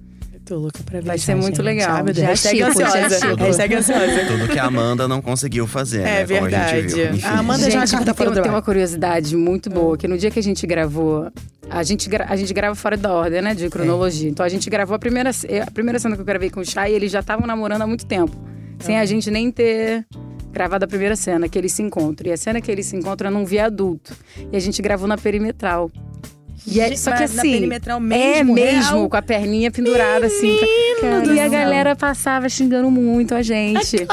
Tô 0.49 0.57
louca 0.57 0.79
pra 0.83 0.99
ver. 0.99 1.05
Vai 1.05 1.17
ser 1.19 1.35
muito 1.35 1.61
legal. 1.61 1.97
Sabe? 1.97 2.11
Já 2.11 2.25
hashtag 2.25 2.63
ansiosa. 2.63 3.35
Hashtag 3.37 3.75
ansiosa. 3.75 4.25
Tudo 4.27 4.47
que 4.47 4.57
a 4.57 4.65
Amanda 4.65 5.07
não 5.07 5.21
conseguiu 5.21 5.67
fazer, 5.67 5.99
é, 5.99 6.01
né? 6.01 6.25
verdade. 6.25 6.55
a 6.55 6.81
gente 6.81 7.19
viu. 7.19 7.29
A 7.29 7.37
Amanda 7.37 7.63
gente, 7.65 7.73
já 7.73 7.85
carta 7.85 8.15
tem, 8.15 8.41
tem 8.41 8.49
uma 8.49 8.61
curiosidade 8.63 9.37
muito 9.37 9.69
boa, 9.69 9.95
que 9.95 10.07
no 10.07 10.17
dia 10.17 10.31
que 10.31 10.39
a 10.39 10.41
gente 10.41 10.65
gravou, 10.65 11.31
a 11.69 11.83
gente, 11.83 12.09
a 12.27 12.35
gente 12.35 12.51
grava 12.51 12.73
fora 12.73 12.97
da 12.97 13.13
ordem, 13.13 13.43
né? 13.43 13.53
De 13.53 13.69
cronologia. 13.69 14.27
É. 14.27 14.31
Então 14.31 14.43
a 14.43 14.49
gente 14.49 14.67
gravou 14.71 14.95
a 14.95 14.99
primeira, 14.99 15.29
a 15.29 15.69
primeira 15.69 15.99
cena 15.99 16.15
que 16.15 16.21
eu 16.21 16.25
gravei 16.25 16.49
com 16.49 16.61
o 16.61 16.65
Chay 16.65 16.93
e 16.93 16.95
eles 16.95 17.11
já 17.11 17.19
estavam 17.19 17.45
namorando 17.45 17.83
há 17.83 17.87
muito 17.87 18.07
tempo. 18.07 18.35
Sem 18.79 18.97
a 18.97 19.05
gente 19.05 19.29
nem 19.29 19.51
ter 19.51 20.03
gravado 20.51 20.83
a 20.83 20.87
primeira 20.87 21.15
cena, 21.15 21.47
que 21.47 21.59
eles 21.59 21.73
se 21.73 21.83
encontram. 21.83 22.27
E 22.27 22.33
a 22.33 22.37
cena 22.37 22.59
que 22.59 22.71
eles 22.71 22.87
se 22.87 22.95
encontram 22.95 23.29
é 23.29 23.31
num 23.31 23.45
viaduto. 23.45 24.17
E 24.51 24.57
a 24.57 24.59
gente 24.59 24.81
gravou 24.81 25.07
na 25.07 25.15
perimetral. 25.15 25.91
E 26.67 26.79
é, 26.79 26.95
só 26.95 27.11
que 27.11 27.23
assim, 27.23 27.67
mesmo, 27.67 28.13
é 28.13 28.43
mesmo, 28.43 28.55
real? 28.55 29.09
com 29.09 29.17
a 29.17 29.21
perninha 29.21 29.71
pendurada 29.71 30.27
assim. 30.27 30.57
Pra... 30.99 31.33
E 31.33 31.39
a 31.39 31.47
galera 31.47 31.95
passava 31.95 32.47
xingando 32.49 32.89
muito 32.91 33.33
a 33.33 33.41
gente. 33.41 34.05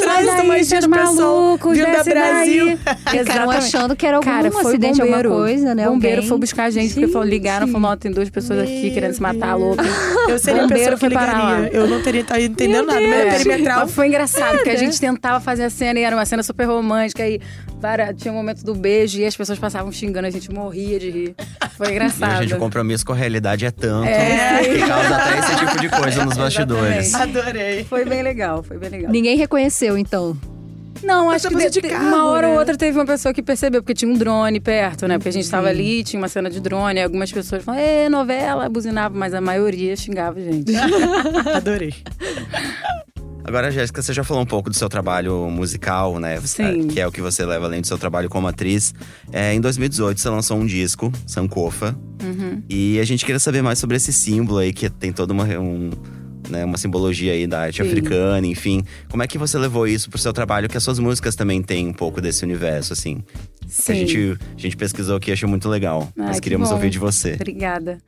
Traz 0.00 0.46
mais 0.46 0.68
de 0.68 0.88
maluco, 0.88 1.70
vindo 1.70 1.90
da 1.90 2.02
Brasil. 2.02 2.78
Ficaram 3.08 3.50
achando 3.50 3.96
que 3.96 4.06
era 4.06 4.16
algum 4.16 4.28
Cara, 4.28 4.50
foi 4.50 4.72
acidente, 4.72 5.00
bombeiro. 5.00 5.28
alguma 5.28 5.46
coisa, 5.46 5.74
né? 5.74 5.88
O 5.88 5.92
bombeiro 5.92 6.16
Alguém... 6.16 6.28
foi 6.28 6.38
buscar 6.38 6.64
a 6.64 6.70
gente, 6.70 6.94
gente. 6.94 7.06
porque 7.06 7.28
ligaram, 7.28 7.68
falaram, 7.68 7.96
tem 7.96 8.10
duas 8.10 8.28
pessoas 8.30 8.60
Meu 8.60 8.68
aqui 8.68 8.90
querendo 8.90 9.14
se 9.14 9.22
matar, 9.22 9.54
louco. 9.54 9.82
Eu 10.28 10.38
seria 10.38 10.62
bombeiro 10.62 10.94
a 10.94 10.98
pessoa 10.98 10.98
que 10.98 11.08
ligaria. 11.08 11.70
Eu 11.72 11.86
não 11.86 12.02
teria 12.02 12.20
estado 12.22 12.40
entendendo 12.40 12.86
nada. 12.86 13.00
Meu 13.00 13.30
perimetral. 13.30 13.80
Mas 13.80 13.94
foi 13.94 14.06
engraçado, 14.08 14.56
porque 14.56 14.70
a 14.70 14.76
gente 14.76 15.00
tentava 15.00 15.40
fazer 15.40 15.64
a 15.64 15.70
cena 15.70 15.98
e 15.98 16.02
era 16.02 16.16
uma 16.16 16.24
cena 16.24 16.42
super 16.42 16.66
romântica. 16.66 17.26
E 17.26 17.40
tinha 18.16 18.32
um 18.32 18.36
momento 18.36 18.64
do 18.64 18.74
beijo 18.74 19.18
e 19.18 19.24
as 19.24 19.36
pessoas 19.36 19.58
passavam 19.58 19.90
xingando, 19.92 20.26
a 20.26 20.30
gente 20.30 20.50
morria 20.50 20.98
de 20.98 21.10
rir. 21.10 21.34
Foi 21.76 21.90
engraçado. 21.90 22.42
gente, 22.42 22.54
o 22.54 22.58
compromisso 22.58 23.04
com 23.04 23.12
a 23.12 23.16
realidade 23.16 23.64
é 23.64 23.70
tanto 23.70 24.08
é. 24.08 24.62
que 24.62 24.78
causa 24.86 25.16
até 25.16 25.38
esse 25.38 25.56
tipo 25.56 25.80
de 25.80 25.88
coisa 25.88 26.24
nos 26.24 26.36
bastidores. 26.38 27.14
Adorei. 27.14 27.84
Foi 27.84 28.04
bem 28.04 28.22
legal, 28.22 28.62
foi 28.62 28.78
bem 28.78 28.90
legal. 28.90 29.10
Ninguém 29.10 29.36
reconheceu, 29.36 29.98
então. 29.98 30.36
Não, 31.02 31.30
acho 31.30 31.48
que 31.48 31.70
de, 31.70 31.82
carro, 31.82 32.06
uma 32.06 32.26
hora 32.26 32.46
né? 32.46 32.52
ou 32.52 32.58
outra 32.60 32.76
teve 32.76 32.96
uma 32.96 33.04
pessoa 33.04 33.34
que 33.34 33.42
percebeu, 33.42 33.82
porque 33.82 33.94
tinha 33.94 34.10
um 34.10 34.14
drone 34.14 34.60
perto, 34.60 35.08
né? 35.08 35.18
Porque 35.18 35.30
a 35.30 35.32
gente 35.32 35.44
estava 35.44 35.68
ali, 35.68 36.04
tinha 36.04 36.20
uma 36.20 36.28
cena 36.28 36.48
de 36.48 36.60
drone, 36.60 37.00
e 37.00 37.02
algumas 37.02 37.32
pessoas 37.32 37.64
falavam, 37.64 37.84
é 37.84 38.08
novela, 38.08 38.68
buzinavam, 38.68 39.18
mas 39.18 39.34
a 39.34 39.40
maioria 39.40 39.96
xingava 39.96 40.38
a 40.38 40.42
gente. 40.42 40.72
Adorei. 41.54 41.94
Agora, 43.44 43.70
Jéssica, 43.70 44.00
você 44.00 44.12
já 44.12 44.22
falou 44.22 44.42
um 44.42 44.46
pouco 44.46 44.70
do 44.70 44.76
seu 44.76 44.88
trabalho 44.88 45.48
musical, 45.50 46.18
né? 46.18 46.40
Sim. 46.40 46.88
Que 46.88 47.00
é 47.00 47.06
o 47.06 47.12
que 47.12 47.20
você 47.20 47.44
leva 47.44 47.66
além 47.66 47.80
do 47.80 47.86
seu 47.86 47.98
trabalho 47.98 48.28
como 48.28 48.46
atriz. 48.46 48.94
É, 49.32 49.52
em 49.52 49.60
2018, 49.60 50.20
você 50.20 50.28
lançou 50.28 50.58
um 50.58 50.66
disco, 50.66 51.12
Sankofa. 51.26 51.96
Uhum. 52.22 52.62
E 52.68 53.00
a 53.00 53.04
gente 53.04 53.24
queria 53.24 53.40
saber 53.40 53.62
mais 53.62 53.78
sobre 53.78 53.96
esse 53.96 54.12
símbolo 54.12 54.58
aí, 54.58 54.72
que 54.72 54.88
tem 54.88 55.12
toda 55.12 55.32
uma, 55.32 55.44
um, 55.44 55.90
né, 56.48 56.64
uma 56.64 56.78
simbologia 56.78 57.32
aí 57.32 57.46
da 57.46 57.62
arte 57.62 57.82
Sim. 57.82 57.88
africana, 57.88 58.46
enfim. 58.46 58.84
Como 59.10 59.22
é 59.22 59.26
que 59.26 59.38
você 59.38 59.58
levou 59.58 59.86
isso 59.86 60.08
pro 60.08 60.18
seu 60.18 60.32
trabalho? 60.32 60.68
Que 60.68 60.76
as 60.76 60.82
suas 60.82 60.98
músicas 60.98 61.34
também 61.34 61.60
têm 61.62 61.88
um 61.88 61.92
pouco 61.92 62.20
desse 62.20 62.44
universo, 62.44 62.92
assim. 62.92 63.22
Sim. 63.66 63.92
A 63.92 63.94
gente, 63.96 64.38
a 64.56 64.60
gente 64.60 64.76
pesquisou 64.76 65.16
aqui 65.16 65.30
e 65.30 65.32
achou 65.32 65.48
muito 65.48 65.68
legal. 65.68 66.08
Ai, 66.16 66.26
Nós 66.26 66.40
queríamos 66.40 66.68
que 66.68 66.74
ouvir 66.74 66.90
de 66.90 66.98
você. 66.98 67.34
Obrigada. 67.34 67.98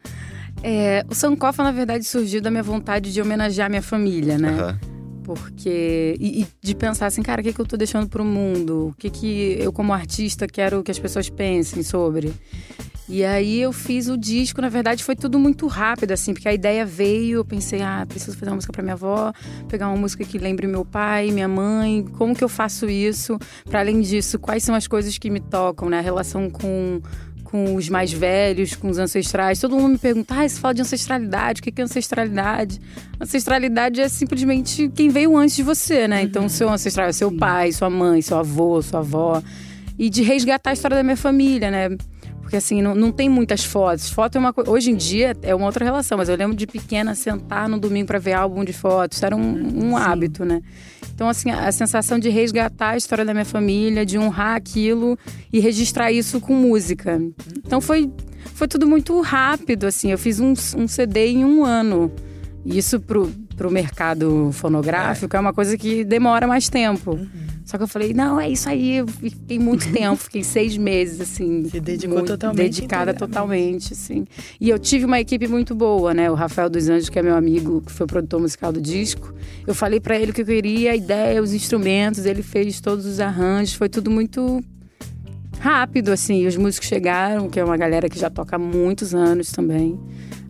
É, 0.63 1.05
o 1.11 1.15
Sankofa, 1.15 1.63
na 1.63 1.73
verdade, 1.73 2.05
surgiu 2.05 2.41
da 2.41 2.51
minha 2.51 2.63
vontade 2.63 3.13
de 3.13 3.21
homenagear 3.21 3.69
minha 3.69 3.83
família, 3.83 4.39
né? 4.39 4.53
Uhum. 4.53 4.94
Porque. 5.25 6.17
E, 6.21 6.43
e, 6.43 6.47
de 6.61 6.75
pensar 6.75 7.07
assim, 7.07 7.23
cara, 7.23 7.41
o 7.41 7.45
que, 7.45 7.53
que 7.53 7.61
eu 7.61 7.67
tô 7.67 7.77
deixando 7.77 8.09
pro 8.09 8.25
mundo? 8.25 8.89
O 8.89 8.95
que, 8.97 9.11
que 9.11 9.57
eu, 9.59 9.73
como 9.73 9.93
artista, 9.93 10.47
quero 10.47 10.83
que 10.83 10.91
as 10.91 10.99
pessoas 10.99 11.29
pensem 11.31 11.83
sobre? 11.83 12.33
E 13.07 13.23
aí 13.23 13.61
eu 13.61 13.71
fiz 13.71 14.09
o 14.09 14.17
disco, 14.17 14.63
na 14.63 14.71
verdade 14.71 15.05
foi 15.05 15.15
tudo 15.15 15.39
muito 15.39 15.67
rápido, 15.67 16.13
assim, 16.13 16.33
porque 16.33 16.49
a 16.49 16.55
ideia 16.55 16.87
veio, 16.87 17.39
eu 17.39 17.45
pensei, 17.45 17.83
ah, 17.83 18.07
preciso 18.09 18.37
fazer 18.37 18.51
uma 18.51 18.55
música 18.55 18.73
para 18.73 18.83
minha 18.83 18.95
avó, 18.95 19.31
pegar 19.69 19.89
uma 19.89 19.97
música 19.97 20.25
que 20.25 20.39
lembre 20.39 20.67
meu 20.67 20.87
pai, 20.87 21.31
minha 21.31 21.47
mãe, 21.47 22.03
como 22.17 22.35
que 22.35 22.43
eu 22.43 22.49
faço 22.49 22.89
isso? 22.89 23.39
Para 23.67 23.81
além 23.81 24.01
disso, 24.01 24.39
quais 24.39 24.65
são 24.65 24.75
as 24.75 24.87
coisas 24.87 25.19
que 25.19 25.29
me 25.29 25.41
tocam, 25.41 25.91
né? 25.91 25.99
A 25.99 26.03
relação 26.03 26.49
com 26.49 27.03
com 27.55 27.77
os 27.77 27.89
mais 27.89 28.13
velhos, 28.13 28.75
com 28.75 28.89
os 28.89 28.99
ancestrais. 28.99 29.61
Todo 29.61 29.77
mundo 29.77 29.91
me 29.93 29.99
pergunta, 29.99 30.35
ah, 30.35 30.49
você 30.49 30.59
fala 30.59 30.75
de 30.75 30.83
ancestralidade, 30.83 31.61
o 31.61 31.63
que 31.63 31.81
é 31.81 31.85
ancestralidade? 31.85 32.81
Ancestralidade 33.21 34.01
é 34.01 34.09
simplesmente 34.09 34.89
quem 34.89 35.09
veio 35.09 35.37
antes 35.37 35.55
de 35.55 35.63
você, 35.63 36.09
né? 36.09 36.23
Então, 36.23 36.43
uhum. 36.43 36.49
seu 36.49 36.69
ancestral 36.69 37.07
é 37.07 37.13
seu 37.13 37.31
pai, 37.31 37.71
sua 37.71 37.89
mãe, 37.89 38.21
seu 38.23 38.39
avô, 38.39 38.83
sua 38.83 38.99
avó. 38.99 39.41
E 39.97 40.11
de 40.11 40.25
resgatar 40.25 40.71
a 40.71 40.73
história 40.73 40.97
da 40.97 41.05
minha 41.05 41.17
família, 41.17 41.71
né? 41.71 41.91
Porque 42.41 42.57
assim, 42.57 42.83
não, 42.83 42.93
não 42.93 43.13
tem 43.13 43.29
muitas 43.29 43.65
fotos. 43.65 44.11
Foto 44.11 44.35
é 44.35 44.41
uma 44.41 44.53
coisa. 44.53 44.69
Hoje 44.69 44.91
em 44.91 44.97
dia 44.97 45.37
é 45.41 45.55
uma 45.55 45.67
outra 45.67 45.85
relação, 45.85 46.19
mas 46.19 46.29
eu 46.29 46.35
lembro 46.35 46.57
de 46.57 46.67
pequena 46.67 47.15
sentar 47.15 47.69
no 47.69 47.79
domingo 47.79 48.09
para 48.09 48.19
ver 48.19 48.33
álbum 48.33 48.65
de 48.65 48.73
fotos. 48.73 49.19
Isso 49.19 49.27
era 49.27 49.37
um, 49.37 49.91
um 49.91 49.97
hábito, 49.97 50.45
né? 50.45 50.61
Então, 51.15 51.29
assim, 51.29 51.51
a 51.51 51.71
sensação 51.71 52.19
de 52.19 52.29
resgatar 52.29 52.91
a 52.91 52.97
história 52.97 53.25
da 53.25 53.33
minha 53.33 53.45
família, 53.45 54.05
de 54.05 54.19
honrar 54.19 54.57
aquilo 54.57 55.17
e 55.53 55.61
registrar 55.61 56.11
isso 56.11 56.41
com 56.41 56.55
música. 56.55 57.23
Então 57.59 57.81
foi, 57.81 58.13
foi 58.55 58.67
tudo 58.67 58.87
muito 58.87 59.21
rápido, 59.21 59.87
assim. 59.87 60.11
Eu 60.11 60.19
fiz 60.19 60.41
um, 60.41 60.55
um 60.77 60.89
CD 60.89 61.29
em 61.29 61.45
um 61.45 61.65
ano. 61.65 62.11
Isso 62.67 62.99
pro, 62.99 63.31
pro 63.57 63.71
mercado 63.71 64.51
fonográfico 64.53 65.37
é. 65.37 65.39
é 65.39 65.41
uma 65.41 65.53
coisa 65.53 65.79
que 65.79 66.03
demora 66.03 66.49
mais 66.49 66.69
tempo. 66.69 67.13
Uhum. 67.13 67.54
Só 67.65 67.79
que 67.79 67.83
eu 67.83 67.89
falei, 67.89 68.13
não, 68.13 68.39
é 68.39 68.49
isso 68.49 68.69
aí. 68.69 68.99
Eu 68.99 69.07
fiquei 69.07 69.59
muito 69.59 69.91
tempo, 69.93 70.17
fiquei 70.17 70.45
seis 70.45 70.77
meses, 70.77 71.21
assim. 71.21 71.65
Se 71.69 71.81
dedicou 71.81 72.19
muito, 72.19 72.33
totalmente. 72.33 72.59
Dedicada 72.59 73.15
totalmente, 73.15 73.95
assim. 73.95 74.27
E 74.61 74.69
eu 74.69 74.79
tive 74.79 75.07
uma 75.07 75.19
equipe 75.19 75.49
muito 75.49 75.75
boa, 75.75 76.13
né? 76.13 76.31
O 76.31 76.35
Rafael 76.35 76.69
dos 76.69 76.89
Anjos, 76.89 77.09
que 77.09 77.19
é 77.19 77.23
meu 77.23 77.35
amigo, 77.35 77.81
que 77.81 77.91
foi 77.91 78.07
produtor 78.07 78.41
musical 78.41 78.71
do 78.71 78.81
disco. 78.81 79.33
Eu 79.67 79.75
falei 79.75 79.99
para 79.99 80.19
ele 80.19 80.31
o 80.31 80.35
que 80.35 80.43
eu 80.43 80.47
queria, 80.47 80.93
a 80.93 80.97
ideia, 80.97 81.43
os 81.43 81.55
instrumentos, 81.55 82.27
ele 82.27 82.43
fez 82.43 82.81
todos 82.81 83.07
os 83.07 83.19
arranjos, 83.19 83.75
foi 83.75 83.89
tudo 83.89 84.11
muito 84.11 84.63
rápido, 85.59 86.11
assim. 86.11 86.47
Os 86.47 86.57
músicos 86.57 86.87
chegaram, 86.87 87.49
que 87.49 87.59
é 87.59 87.65
uma 87.65 87.79
galera 87.79 88.11
que 88.11 88.19
já 88.19 88.29
toca 88.29 88.57
há 88.57 88.59
muitos 88.59 89.15
anos 89.15 89.51
também. 89.51 89.99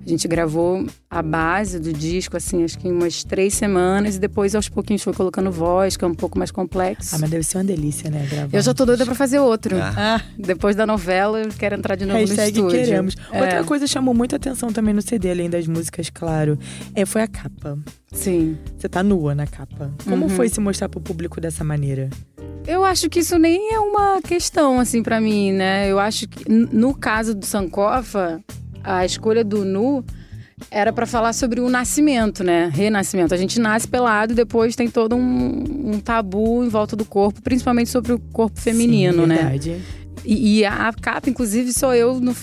A 0.04 0.08
gente 0.08 0.28
gravou 0.28 0.86
a 1.08 1.22
base 1.22 1.78
do 1.78 1.92
disco, 1.92 2.36
assim, 2.36 2.62
acho 2.62 2.78
que 2.78 2.86
em 2.86 2.92
umas 2.92 3.24
três 3.24 3.54
semanas, 3.54 4.16
e 4.16 4.18
depois 4.18 4.54
aos 4.54 4.68
pouquinhos 4.68 5.02
foi 5.02 5.14
colocando 5.14 5.50
voz, 5.50 5.96
que 5.96 6.04
é 6.04 6.08
um 6.08 6.14
pouco 6.14 6.38
mais 6.38 6.50
complexo. 6.50 7.14
Ah, 7.14 7.18
mas 7.18 7.30
deve 7.30 7.42
ser 7.42 7.56
uma 7.56 7.64
delícia, 7.64 8.10
né? 8.10 8.26
Gravar 8.30 8.48
eu 8.52 8.60
já 8.60 8.74
tô 8.74 8.84
doida 8.84 9.06
pra 9.06 9.14
fazer 9.14 9.38
outro. 9.38 9.76
Ah. 9.80 10.20
Depois 10.38 10.76
da 10.76 10.86
novela, 10.86 11.40
eu 11.40 11.48
quero 11.50 11.74
entrar 11.74 11.94
de 11.96 12.04
novo 12.04 12.18
Hashtag 12.18 12.60
no 12.60 12.68
estúdio. 12.68 12.84
queremos. 12.84 13.16
É. 13.32 13.40
Outra 13.40 13.64
coisa 13.64 13.86
chamou 13.86 14.12
muita 14.12 14.36
atenção 14.36 14.70
também 14.70 14.92
no 14.92 15.00
CD, 15.00 15.30
além 15.30 15.48
das 15.48 15.66
músicas, 15.66 16.10
claro, 16.10 16.58
é, 16.94 17.06
foi 17.06 17.22
a 17.22 17.28
capa. 17.28 17.78
Sim. 18.12 18.58
Você 18.76 18.88
tá 18.88 19.02
nua 19.02 19.34
na 19.34 19.46
capa. 19.46 19.90
Como 20.04 20.24
uhum. 20.24 20.28
foi 20.28 20.48
se 20.50 20.60
mostrar 20.60 20.88
pro 20.90 21.00
público 21.00 21.40
dessa 21.40 21.64
maneira? 21.64 22.10
Eu 22.66 22.84
acho 22.84 23.08
que 23.10 23.20
isso 23.20 23.38
nem 23.38 23.74
é 23.74 23.78
uma 23.78 24.20
questão, 24.22 24.80
assim, 24.80 25.02
para 25.02 25.20
mim, 25.20 25.52
né? 25.52 25.90
Eu 25.90 25.98
acho 25.98 26.26
que, 26.28 26.50
no 26.50 26.94
caso 26.94 27.34
do 27.34 27.44
Sankofa, 27.44 28.42
a 28.84 29.04
escolha 29.04 29.42
do 29.42 29.64
nu 29.64 30.04
era 30.70 30.92
para 30.92 31.06
falar 31.06 31.32
sobre 31.32 31.60
o 31.60 31.68
nascimento, 31.68 32.44
né? 32.44 32.70
Renascimento. 32.72 33.34
A 33.34 33.36
gente 33.36 33.58
nasce 33.58 33.88
pelado 33.88 34.32
e 34.32 34.36
depois 34.36 34.76
tem 34.76 34.88
todo 34.88 35.16
um, 35.16 35.94
um 35.94 36.00
tabu 36.00 36.62
em 36.64 36.68
volta 36.68 36.94
do 36.94 37.04
corpo, 37.04 37.42
principalmente 37.42 37.90
sobre 37.90 38.12
o 38.12 38.18
corpo 38.18 38.60
feminino, 38.60 39.22
Sim, 39.22 39.28
né? 39.28 39.36
verdade. 39.36 39.82
E, 40.24 40.58
e 40.58 40.64
a 40.64 40.92
capa, 40.92 41.28
inclusive, 41.28 41.72
sou 41.72 41.92
eu 41.92 42.20
no 42.20 42.34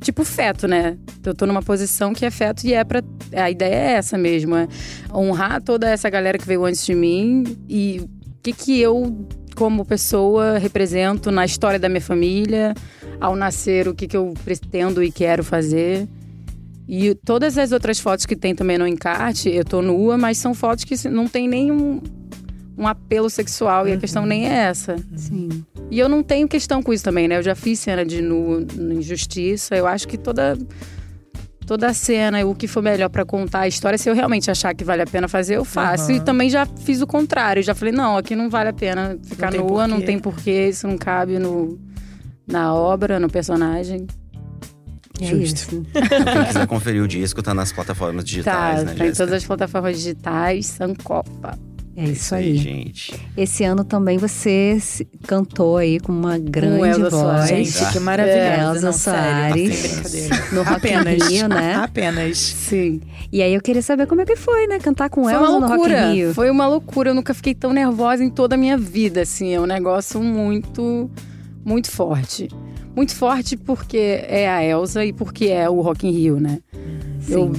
tipo 0.00 0.24
feto, 0.24 0.66
né? 0.66 0.96
Eu 1.24 1.34
tô 1.34 1.46
numa 1.46 1.62
posição 1.62 2.12
que 2.14 2.24
é 2.24 2.30
feto 2.30 2.64
e 2.64 2.72
é 2.72 2.82
para 2.82 3.02
a 3.34 3.50
ideia 3.50 3.74
é 3.74 3.92
essa 3.92 4.16
mesmo, 4.16 4.56
é 4.56 4.66
honrar 5.14 5.62
toda 5.62 5.88
essa 5.88 6.08
galera 6.08 6.38
que 6.38 6.46
veio 6.46 6.64
antes 6.64 6.84
de 6.84 6.94
mim 6.94 7.44
e 7.68 8.00
o 8.00 8.08
que 8.42 8.52
que 8.52 8.80
eu 8.80 9.28
como 9.60 9.84
pessoa 9.84 10.56
represento 10.56 11.30
na 11.30 11.44
história 11.44 11.78
da 11.78 11.86
minha 11.86 12.00
família, 12.00 12.72
ao 13.20 13.36
nascer 13.36 13.86
o 13.88 13.94
que, 13.94 14.08
que 14.08 14.16
eu 14.16 14.32
pretendo 14.42 15.02
e 15.02 15.12
quero 15.12 15.44
fazer. 15.44 16.08
E 16.88 17.14
todas 17.14 17.58
as 17.58 17.70
outras 17.70 18.00
fotos 18.00 18.24
que 18.24 18.34
tem 18.34 18.54
também 18.54 18.78
no 18.78 18.88
encarte, 18.88 19.50
eu 19.50 19.62
tô 19.62 19.82
nua, 19.82 20.16
mas 20.16 20.38
são 20.38 20.54
fotos 20.54 20.84
que 20.84 21.06
não 21.10 21.28
tem 21.28 21.46
nenhum 21.46 22.00
um 22.78 22.88
apelo 22.88 23.28
sexual 23.28 23.82
uhum. 23.82 23.90
e 23.90 23.92
a 23.92 23.96
questão 23.98 24.24
nem 24.24 24.48
é 24.48 24.54
essa. 24.54 24.96
Sim. 25.14 25.62
E 25.90 25.98
eu 25.98 26.08
não 26.08 26.22
tenho 26.22 26.48
questão 26.48 26.82
com 26.82 26.90
isso 26.90 27.04
também, 27.04 27.28
né? 27.28 27.36
Eu 27.36 27.42
já 27.42 27.54
fiz 27.54 27.80
cena 27.80 28.02
de 28.02 28.22
nu 28.22 28.66
em 28.78 29.02
justiça. 29.02 29.76
Eu 29.76 29.86
acho 29.86 30.08
que 30.08 30.16
toda 30.16 30.56
toda 31.70 31.86
a 31.86 31.94
cena, 31.94 32.44
o 32.44 32.52
que 32.52 32.66
for 32.66 32.82
melhor 32.82 33.08
para 33.08 33.24
contar 33.24 33.60
a 33.60 33.68
história, 33.68 33.96
se 33.96 34.10
eu 34.10 34.12
realmente 34.12 34.50
achar 34.50 34.74
que 34.74 34.82
vale 34.82 35.02
a 35.02 35.06
pena 35.06 35.28
fazer, 35.28 35.56
eu 35.56 35.64
faço. 35.64 36.10
Uhum. 36.10 36.16
E 36.16 36.20
também 36.20 36.50
já 36.50 36.66
fiz 36.66 37.00
o 37.00 37.06
contrário, 37.06 37.62
já 37.62 37.76
falei, 37.76 37.94
não, 37.94 38.16
aqui 38.16 38.34
não 38.34 38.50
vale 38.50 38.70
a 38.70 38.72
pena 38.72 39.16
ficar 39.22 39.52
não 39.52 39.68
nua, 39.68 39.86
não 39.86 40.00
tem 40.00 40.18
porquê, 40.18 40.70
isso 40.70 40.88
não 40.88 40.98
cabe 40.98 41.38
no, 41.38 41.78
na 42.44 42.74
obra, 42.74 43.20
no 43.20 43.30
personagem. 43.30 44.04
É 45.20 45.26
Justo. 45.26 45.86
Quem 45.94 46.44
quiser 46.46 46.66
conferir 46.66 47.04
o 47.04 47.06
disco, 47.06 47.40
tá 47.40 47.54
nas 47.54 47.70
plataformas 47.70 48.24
digitais, 48.24 48.80
tá, 48.80 48.84
né? 48.86 48.94
Tá 48.96 49.06
em 49.06 49.12
todas 49.12 49.32
as 49.32 49.44
plataformas 49.44 49.96
digitais, 49.96 50.66
Sancopa. 50.66 51.56
É 52.00 52.04
isso 52.04 52.34
aí. 52.34 52.56
gente. 52.56 53.12
Esse 53.36 53.62
ano 53.62 53.84
também 53.84 54.16
você 54.16 54.78
cantou 55.26 55.76
aí 55.76 56.00
com 56.00 56.10
uma 56.10 56.38
grande 56.38 57.02
Elza 57.02 57.10
voz. 57.10 57.48
Gente, 57.48 57.92
que 57.92 58.00
maravilhosa. 58.00 58.40
É, 58.40 58.60
Elza 58.60 58.86
não, 58.86 58.92
Soares. 58.94 60.50
No 60.50 60.62
Rock 60.62 60.94
Apenas. 60.94 61.28
Rio, 61.28 61.46
né? 61.46 61.74
Apenas. 61.84 62.38
Sim. 62.38 63.02
E 63.30 63.42
aí 63.42 63.52
eu 63.52 63.60
queria 63.60 63.82
saber 63.82 64.06
como 64.06 64.22
é 64.22 64.24
que 64.24 64.34
foi, 64.34 64.66
né? 64.66 64.78
Cantar 64.78 65.10
com 65.10 65.24
foi 65.24 65.34
Elza 65.34 65.44
uma 65.44 65.58
loucura. 65.58 66.00
no 66.00 66.06
Rock 66.06 66.16
Rio. 66.16 66.34
Foi 66.34 66.50
uma 66.50 66.66
loucura. 66.66 67.10
Eu 67.10 67.14
nunca 67.14 67.34
fiquei 67.34 67.54
tão 67.54 67.70
nervosa 67.70 68.24
em 68.24 68.30
toda 68.30 68.54
a 68.54 68.58
minha 68.58 68.78
vida, 68.78 69.20
assim. 69.20 69.52
É 69.52 69.60
um 69.60 69.66
negócio 69.66 70.22
muito, 70.22 71.10
muito 71.62 71.90
forte. 71.90 72.48
Muito 72.96 73.14
forte 73.14 73.58
porque 73.58 74.24
é 74.26 74.48
a 74.48 74.64
Elza 74.64 75.04
e 75.04 75.12
porque 75.12 75.48
é 75.48 75.68
o 75.68 75.82
Rock 75.82 76.08
in 76.08 76.12
Rio, 76.12 76.40
né? 76.40 76.60
Sim. 77.20 77.32
Eu, 77.34 77.52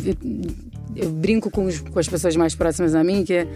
eu 0.96 1.12
brinco 1.12 1.52
com, 1.52 1.66
os, 1.66 1.80
com 1.80 2.00
as 2.00 2.08
pessoas 2.08 2.36
mais 2.36 2.56
próximas 2.56 2.96
a 2.96 3.04
mim 3.04 3.24
que 3.24 3.48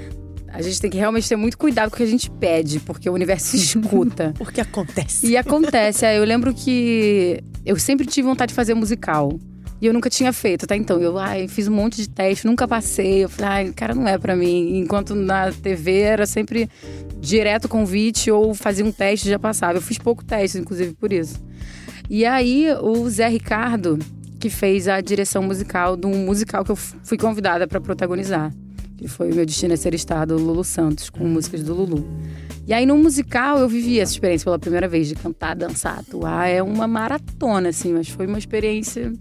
a 0.55 0.61
gente 0.61 0.79
tem 0.79 0.89
que 0.89 0.97
realmente 0.97 1.27
ter 1.27 1.35
muito 1.35 1.57
cuidado 1.57 1.89
com 1.89 1.95
o 1.95 1.97
que 1.97 2.03
a 2.03 2.07
gente 2.07 2.31
pede, 2.31 2.79
porque 2.79 3.09
o 3.09 3.13
universo 3.13 3.55
escuta. 3.57 4.33
porque 4.37 4.61
acontece. 4.61 5.27
E 5.27 5.35
acontece. 5.35 6.05
Eu 6.05 6.23
lembro 6.23 6.53
que 6.53 7.43
eu 7.65 7.77
sempre 7.77 8.05
tive 8.05 8.27
vontade 8.27 8.49
de 8.49 8.55
fazer 8.55 8.73
musical. 8.73 9.37
E 9.81 9.87
eu 9.87 9.93
nunca 9.93 10.09
tinha 10.09 10.31
feito, 10.31 10.63
até 10.63 10.75
então. 10.77 11.01
Eu 11.01 11.17
ai, 11.17 11.49
fiz 11.49 11.67
um 11.67 11.73
monte 11.73 11.97
de 11.97 12.09
teste, 12.09 12.47
nunca 12.47 12.65
passei. 12.65 13.25
Eu 13.25 13.29
falei, 13.29 13.51
ai, 13.51 13.73
cara, 13.73 13.93
não 13.93 14.07
é 14.07 14.17
para 14.17 14.33
mim. 14.33 14.77
Enquanto 14.77 15.13
na 15.13 15.51
TV 15.51 15.99
era 15.99 16.25
sempre 16.25 16.69
direto 17.19 17.67
convite 17.67 18.31
ou 18.31 18.53
fazia 18.53 18.85
um 18.85 18.91
teste 18.91 19.27
e 19.27 19.31
já 19.31 19.37
passava. 19.37 19.77
Eu 19.77 19.81
fiz 19.81 19.97
pouco 19.97 20.23
teste, 20.23 20.57
inclusive, 20.57 20.93
por 20.93 21.11
isso. 21.11 21.43
E 22.09 22.25
aí, 22.25 22.67
o 22.81 23.09
Zé 23.09 23.27
Ricardo, 23.27 23.99
que 24.39 24.49
fez 24.49 24.87
a 24.87 25.01
direção 25.01 25.43
musical 25.43 25.97
de 25.97 26.07
um 26.07 26.25
musical 26.25 26.63
que 26.63 26.71
eu 26.71 26.75
fui 26.77 27.17
convidada 27.17 27.67
para 27.67 27.81
protagonizar 27.81 28.53
que 28.97 29.07
foi 29.07 29.31
o 29.31 29.35
meu 29.35 29.45
destino 29.45 29.73
a 29.73 29.77
ser 29.77 29.93
estar 29.93 30.25
do 30.25 30.37
Lulu 30.37 30.63
Santos, 30.63 31.09
com 31.09 31.25
músicas 31.25 31.63
do 31.63 31.73
Lulu. 31.73 32.05
E 32.67 32.73
aí 32.73 32.85
no 32.85 32.97
musical 32.97 33.57
eu 33.59 33.67
vivi 33.67 33.99
essa 33.99 34.13
experiência 34.13 34.45
pela 34.45 34.59
primeira 34.59 34.87
vez 34.87 35.07
de 35.07 35.15
cantar, 35.15 35.55
dançar, 35.55 35.99
atuar. 35.99 36.47
É 36.47 36.63
uma 36.63 36.87
maratona, 36.87 37.69
assim, 37.69 37.93
mas 37.93 38.09
foi 38.09 38.25
uma 38.25 38.37
experiência 38.37 39.13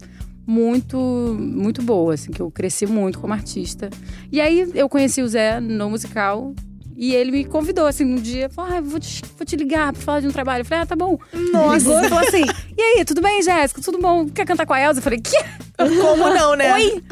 muito, 0.47 0.97
muito 1.39 1.81
boa, 1.81 2.13
assim, 2.13 2.31
que 2.31 2.41
eu 2.41 2.49
cresci 2.51 2.85
muito 2.85 3.19
como 3.19 3.33
artista. 3.33 3.89
E 4.31 4.39
aí 4.39 4.69
eu 4.73 4.87
conheci 4.87 5.21
o 5.21 5.27
Zé 5.27 5.59
no 5.59 5.89
musical 5.89 6.53
e 6.95 7.13
ele 7.13 7.31
me 7.31 7.45
convidou, 7.45 7.85
assim, 7.85 8.05
um 8.05 8.15
dia, 8.15 8.49
falou, 8.49 8.73
ah, 8.73 8.81
vou 8.81 8.99
te, 8.99 9.21
vou 9.37 9.45
te 9.45 9.55
ligar 9.55 9.91
pra 9.91 10.01
falar 10.01 10.19
de 10.21 10.27
um 10.27 10.31
trabalho. 10.31 10.61
Eu 10.61 10.65
falei, 10.65 10.83
ah, 10.83 10.85
tá 10.85 10.95
bom. 10.95 11.19
Nossa. 11.51 11.77
Ligou 11.77 12.01
e 12.01 12.09
falou 12.09 12.27
assim, 12.27 12.45
e 12.77 12.81
aí, 12.81 13.05
tudo 13.05 13.21
bem, 13.21 13.41
Jéssica? 13.41 13.81
Tudo 13.81 13.99
bom? 13.99 14.29
Quer 14.29 14.45
cantar 14.45 14.65
com 14.65 14.73
a 14.73 14.79
Elza? 14.79 14.99
Eu 14.99 15.03
falei, 15.03 15.19
que? 15.19 15.37
Como 15.77 16.29
não, 16.29 16.55
né? 16.55 16.73
Oi? 16.73 17.03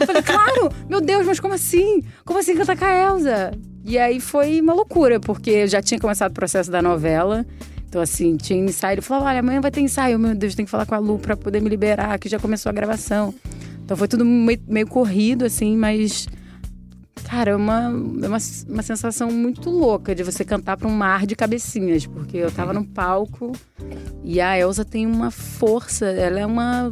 Eu 0.00 0.06
falei, 0.06 0.22
claro! 0.22 0.70
Meu 0.88 1.00
Deus, 1.00 1.26
mas 1.26 1.40
como 1.40 1.54
assim? 1.54 2.02
Como 2.24 2.38
assim 2.38 2.54
cantar 2.54 2.76
com 2.76 2.84
a 2.84 2.94
Elza? 2.94 3.52
E 3.84 3.98
aí 3.98 4.20
foi 4.20 4.60
uma 4.60 4.74
loucura, 4.74 5.18
porque 5.18 5.66
já 5.66 5.80
tinha 5.80 5.98
começado 5.98 6.32
o 6.32 6.34
processo 6.34 6.70
da 6.70 6.82
novela. 6.82 7.46
Então, 7.88 8.00
assim, 8.00 8.36
tinha 8.36 8.62
ensaio. 8.62 8.94
Ele 8.94 9.00
falou: 9.00 9.24
olha, 9.24 9.40
amanhã 9.40 9.60
vai 9.60 9.70
ter 9.70 9.80
ensaio. 9.80 10.18
Meu 10.18 10.34
Deus, 10.34 10.54
tem 10.54 10.64
que 10.64 10.70
falar 10.70 10.86
com 10.86 10.94
a 10.94 10.98
Lu 10.98 11.18
pra 11.18 11.36
poder 11.36 11.60
me 11.60 11.68
liberar, 11.68 12.18
que 12.18 12.28
já 12.28 12.38
começou 12.38 12.70
a 12.70 12.72
gravação. 12.72 13.34
Então 13.82 13.96
foi 13.96 14.06
tudo 14.06 14.24
meio, 14.24 14.60
meio 14.68 14.86
corrido, 14.86 15.44
assim, 15.44 15.76
mas 15.76 16.28
Cara, 17.30 17.52
é 17.52 17.54
uma, 17.54 17.84
é 17.84 18.26
uma, 18.26 18.38
uma 18.68 18.82
sensação 18.82 19.30
muito 19.30 19.70
louca 19.70 20.16
de 20.16 20.24
você 20.24 20.44
cantar 20.44 20.76
para 20.76 20.88
um 20.88 20.90
mar 20.90 21.24
de 21.26 21.36
cabecinhas, 21.36 22.04
porque 22.04 22.36
eu 22.36 22.50
tava 22.50 22.72
no 22.72 22.84
palco 22.84 23.52
e 24.24 24.40
a 24.40 24.58
Elsa 24.58 24.84
tem 24.84 25.06
uma 25.06 25.30
força, 25.30 26.06
ela 26.06 26.40
é 26.40 26.44
uma 26.44 26.90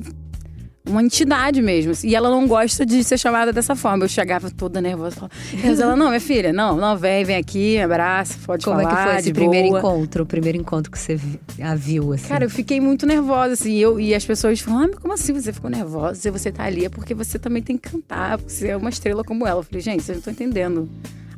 uma 0.88 1.02
entidade 1.02 1.60
mesmo. 1.62 1.92
Assim, 1.92 2.08
e 2.08 2.14
ela 2.14 2.30
não 2.30 2.46
gosta 2.46 2.84
de 2.84 3.04
ser 3.04 3.18
chamada 3.18 3.52
dessa 3.52 3.76
forma. 3.76 4.04
Eu 4.04 4.08
chegava 4.08 4.50
toda 4.50 4.80
nervosa. 4.80 5.16
Falava, 5.16 5.82
ela, 5.82 5.96
não, 5.96 6.08
minha 6.08 6.20
filha, 6.20 6.52
não, 6.52 6.76
não, 6.76 6.96
vem, 6.96 7.24
vem 7.24 7.36
aqui, 7.36 7.76
me 7.76 7.82
abraça, 7.82 8.38
pode 8.44 8.64
Como 8.64 8.80
falar. 8.80 8.90
Como 8.90 9.00
é 9.00 9.04
que 9.04 9.10
foi 9.10 9.20
esse 9.20 9.32
boa. 9.32 9.50
primeiro 9.50 9.78
encontro? 9.78 10.22
O 10.22 10.26
primeiro 10.26 10.58
encontro 10.58 10.90
que 10.90 10.98
você 10.98 11.18
a 11.62 11.74
viu, 11.74 12.12
assim? 12.12 12.28
Cara, 12.28 12.44
eu 12.44 12.50
fiquei 12.50 12.80
muito 12.80 13.06
nervosa, 13.06 13.54
assim. 13.54 13.76
Eu, 13.76 14.00
e 14.00 14.14
as 14.14 14.24
pessoas 14.24 14.60
falam, 14.60 14.84
ah, 14.84 14.88
mas 14.88 14.98
como 14.98 15.14
assim 15.14 15.32
você 15.32 15.52
ficou 15.52 15.70
nervosa? 15.70 16.14
Se 16.14 16.30
você 16.30 16.50
tá 16.50 16.64
ali 16.64 16.84
é 16.84 16.88
porque 16.88 17.14
você 17.14 17.38
também 17.38 17.62
tem 17.62 17.76
que 17.76 17.90
cantar, 17.90 18.38
porque 18.38 18.52
você 18.52 18.68
é 18.68 18.76
uma 18.76 18.90
estrela 18.90 19.22
como 19.22 19.46
ela. 19.46 19.60
Eu 19.60 19.64
falei, 19.64 19.80
gente, 19.80 20.02
vocês 20.02 20.16
não 20.16 20.20
estão 20.20 20.32
entendendo. 20.32 20.88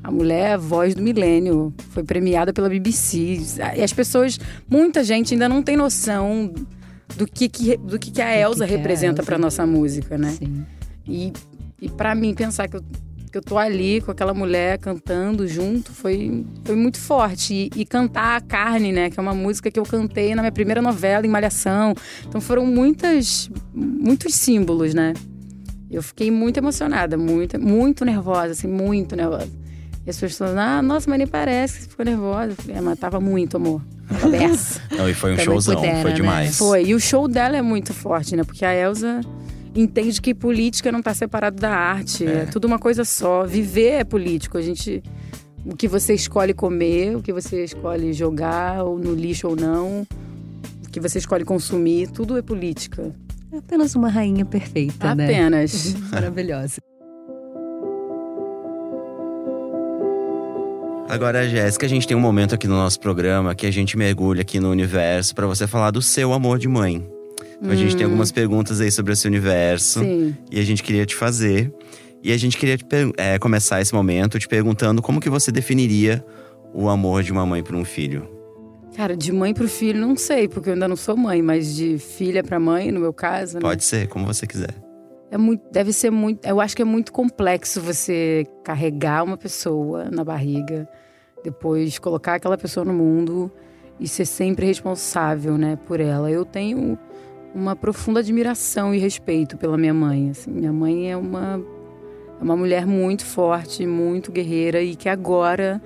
A 0.02 0.10
mulher 0.10 0.50
é 0.50 0.52
a 0.54 0.56
voz 0.56 0.94
do 0.94 1.02
milênio, 1.02 1.74
foi 1.90 2.02
premiada 2.02 2.52
pela 2.52 2.68
BBC. 2.68 3.38
E 3.76 3.82
as 3.82 3.92
pessoas, 3.92 4.40
muita 4.68 5.04
gente 5.04 5.34
ainda 5.34 5.46
não 5.48 5.62
tem 5.62 5.76
noção 5.76 6.52
do 7.16 7.26
que, 7.26 7.48
que, 7.48 7.76
do 7.76 7.98
que, 7.98 8.10
que 8.10 8.22
a 8.22 8.36
Elsa 8.36 8.66
que 8.66 8.74
representa 8.74 9.22
para 9.22 9.38
nossa 9.38 9.66
música, 9.66 10.16
né? 10.16 10.30
Sim. 10.30 10.64
E, 11.06 11.32
e 11.80 11.88
para 11.88 12.14
mim, 12.14 12.34
pensar 12.34 12.68
que 12.68 12.76
eu, 12.76 12.84
que 13.30 13.38
eu 13.38 13.42
tô 13.42 13.58
ali 13.58 14.00
com 14.00 14.10
aquela 14.10 14.34
mulher 14.34 14.78
cantando 14.78 15.46
junto 15.46 15.92
foi, 15.92 16.44
foi 16.64 16.76
muito 16.76 16.98
forte. 16.98 17.70
E, 17.74 17.80
e, 17.80 17.84
cantar 17.84 18.36
a 18.36 18.40
Carne, 18.40 18.92
né? 18.92 19.10
Que 19.10 19.18
é 19.18 19.22
uma 19.22 19.34
música 19.34 19.70
que 19.70 19.78
eu 19.78 19.84
cantei 19.84 20.34
na 20.34 20.42
minha 20.42 20.52
primeira 20.52 20.82
novela, 20.82 21.26
em 21.26 21.30
Malhação. 21.30 21.94
Então 22.26 22.40
foram 22.40 22.64
muitas, 22.66 23.50
muitos 23.74 24.34
símbolos, 24.34 24.94
né? 24.94 25.14
Eu 25.90 26.02
fiquei 26.02 26.30
muito 26.30 26.56
emocionada, 26.56 27.16
muito, 27.16 27.60
muito 27.60 28.04
nervosa, 28.04 28.52
assim, 28.52 28.68
muito 28.68 29.16
nervosa. 29.16 29.50
E 30.06 30.10
as 30.10 30.18
pessoas 30.18 30.50
falam, 30.50 30.62
ah, 30.62 30.82
nossa, 30.82 31.10
mas 31.10 31.18
nem 31.18 31.26
parece 31.26 31.74
que 31.74 31.82
você 31.82 31.90
ficou 31.90 32.04
nervosa. 32.04 32.52
Eu 32.52 32.56
falei, 32.56 32.76
é, 32.76 32.80
mas 32.80 32.98
tava 32.98 33.20
muito, 33.20 33.56
amor. 33.56 33.82
Não, 34.96 35.08
e 35.08 35.14
foi 35.14 35.34
um 35.34 35.38
showzão, 35.38 35.76
pudera, 35.76 36.02
foi 36.02 36.10
né? 36.10 36.16
demais. 36.16 36.46
Né? 36.48 36.52
Foi. 36.52 36.84
E 36.84 36.94
o 36.94 37.00
show 37.00 37.28
dela 37.28 37.56
é 37.56 37.62
muito 37.62 37.94
forte, 37.94 38.34
né? 38.36 38.44
Porque 38.44 38.64
a 38.64 38.74
Elsa 38.74 39.20
entende 39.74 40.20
que 40.20 40.34
política 40.34 40.90
não 40.90 41.00
tá 41.00 41.14
separado 41.14 41.60
da 41.60 41.70
arte. 41.70 42.26
É. 42.26 42.42
é 42.42 42.46
tudo 42.46 42.66
uma 42.66 42.78
coisa 42.78 43.04
só. 43.04 43.44
Viver 43.44 44.00
é 44.00 44.04
político. 44.04 44.58
A 44.58 44.62
gente. 44.62 45.02
O 45.64 45.76
que 45.76 45.86
você 45.86 46.14
escolhe 46.14 46.54
comer, 46.54 47.16
o 47.16 47.22
que 47.22 47.32
você 47.32 47.64
escolhe 47.64 48.14
jogar, 48.14 48.82
ou 48.82 48.98
no 48.98 49.14
lixo 49.14 49.46
ou 49.46 49.54
não, 49.54 50.06
o 50.86 50.90
que 50.90 50.98
você 50.98 51.18
escolhe 51.18 51.44
consumir, 51.44 52.10
tudo 52.10 52.38
é 52.38 52.42
política. 52.42 53.14
É 53.52 53.58
apenas 53.58 53.94
uma 53.94 54.08
rainha 54.08 54.44
perfeita, 54.44 55.10
apenas. 55.10 55.16
né? 55.16 55.24
Apenas. 55.24 55.94
Maravilhosa. 56.10 56.80
Agora, 61.10 61.48
Jéssica, 61.48 61.86
a 61.86 61.88
gente 61.88 62.06
tem 62.06 62.16
um 62.16 62.20
momento 62.20 62.54
aqui 62.54 62.68
no 62.68 62.76
nosso 62.76 63.00
programa 63.00 63.52
que 63.52 63.66
a 63.66 63.70
gente 63.72 63.96
mergulha 63.96 64.42
aqui 64.42 64.60
no 64.60 64.70
universo 64.70 65.34
para 65.34 65.44
você 65.44 65.66
falar 65.66 65.90
do 65.90 66.00
seu 66.00 66.32
amor 66.32 66.56
de 66.56 66.68
mãe. 66.68 67.04
Então, 67.58 67.68
hum. 67.68 67.72
a 67.72 67.74
gente 67.74 67.96
tem 67.96 68.06
hum. 68.06 68.10
algumas 68.10 68.30
perguntas 68.30 68.80
aí 68.80 68.92
sobre 68.92 69.12
esse 69.12 69.26
universo 69.26 69.98
Sim. 69.98 70.36
e 70.52 70.60
a 70.60 70.62
gente 70.62 70.84
queria 70.84 71.04
te 71.04 71.16
fazer. 71.16 71.74
E 72.22 72.30
a 72.30 72.36
gente 72.36 72.56
queria 72.56 72.78
te, 72.78 72.84
é, 73.16 73.40
começar 73.40 73.80
esse 73.80 73.92
momento 73.92 74.38
te 74.38 74.46
perguntando 74.46 75.02
como 75.02 75.20
que 75.20 75.28
você 75.28 75.50
definiria 75.50 76.24
o 76.72 76.88
amor 76.88 77.24
de 77.24 77.32
uma 77.32 77.44
mãe 77.44 77.60
para 77.60 77.76
um 77.76 77.84
filho. 77.84 78.28
Cara, 78.96 79.16
de 79.16 79.32
mãe 79.32 79.52
para 79.52 79.64
o 79.64 79.68
filho, 79.68 80.00
não 80.00 80.16
sei, 80.16 80.46
porque 80.46 80.68
eu 80.68 80.74
ainda 80.74 80.86
não 80.86 80.96
sou 80.96 81.16
mãe, 81.16 81.42
mas 81.42 81.74
de 81.74 81.98
filha 81.98 82.44
para 82.44 82.60
mãe, 82.60 82.92
no 82.92 83.00
meu 83.00 83.12
caso. 83.12 83.54
Né? 83.54 83.60
Pode 83.60 83.82
ser, 83.82 84.06
como 84.06 84.26
você 84.26 84.46
quiser. 84.46 84.74
É 85.30 85.38
muito, 85.38 85.62
deve 85.70 85.92
ser 85.92 86.10
muito. 86.10 86.44
Eu 86.44 86.60
acho 86.60 86.74
que 86.74 86.82
é 86.82 86.84
muito 86.84 87.12
complexo 87.12 87.80
você 87.80 88.46
carregar 88.64 89.22
uma 89.22 89.36
pessoa 89.36 90.10
na 90.10 90.24
barriga 90.24 90.88
depois 91.42 91.98
colocar 91.98 92.34
aquela 92.34 92.58
pessoa 92.58 92.84
no 92.84 92.92
mundo 92.92 93.50
e 93.98 94.08
ser 94.08 94.24
sempre 94.24 94.66
responsável, 94.66 95.56
né, 95.56 95.78
por 95.86 96.00
ela. 96.00 96.30
Eu 96.30 96.44
tenho 96.44 96.98
uma 97.54 97.74
profunda 97.74 98.20
admiração 98.20 98.94
e 98.94 98.98
respeito 98.98 99.56
pela 99.56 99.76
minha 99.76 99.94
mãe. 99.94 100.30
Assim, 100.30 100.50
minha 100.50 100.72
mãe 100.72 101.10
é 101.10 101.16
uma 101.16 101.62
é 102.40 102.42
uma 102.42 102.56
mulher 102.56 102.86
muito 102.86 103.24
forte, 103.24 103.86
muito 103.86 104.32
guerreira 104.32 104.80
e 104.80 104.96
que 104.96 105.10
agora 105.10 105.80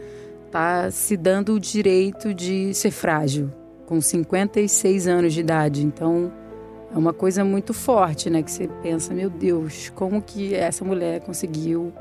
está 0.47 0.89
se 0.89 1.17
dando 1.17 1.55
o 1.55 1.61
direito 1.61 2.33
de 2.33 2.73
ser 2.73 2.93
frágil, 2.93 3.51
com 3.87 4.01
56 4.01 5.09
anos 5.09 5.35
de 5.35 5.41
idade. 5.41 5.85
Então, 5.85 6.33
é 6.95 6.97
uma 6.97 7.13
coisa 7.13 7.45
muito 7.45 7.75
forte, 7.75 8.31
né? 8.31 8.41
Que 8.41 8.51
você 8.51 8.69
pensa, 8.81 9.13
meu 9.13 9.29
Deus, 9.29 9.91
como 9.97 10.23
que 10.23 10.55
essa 10.55 10.85
mulher 10.85 11.21
conseguiu 11.21 11.93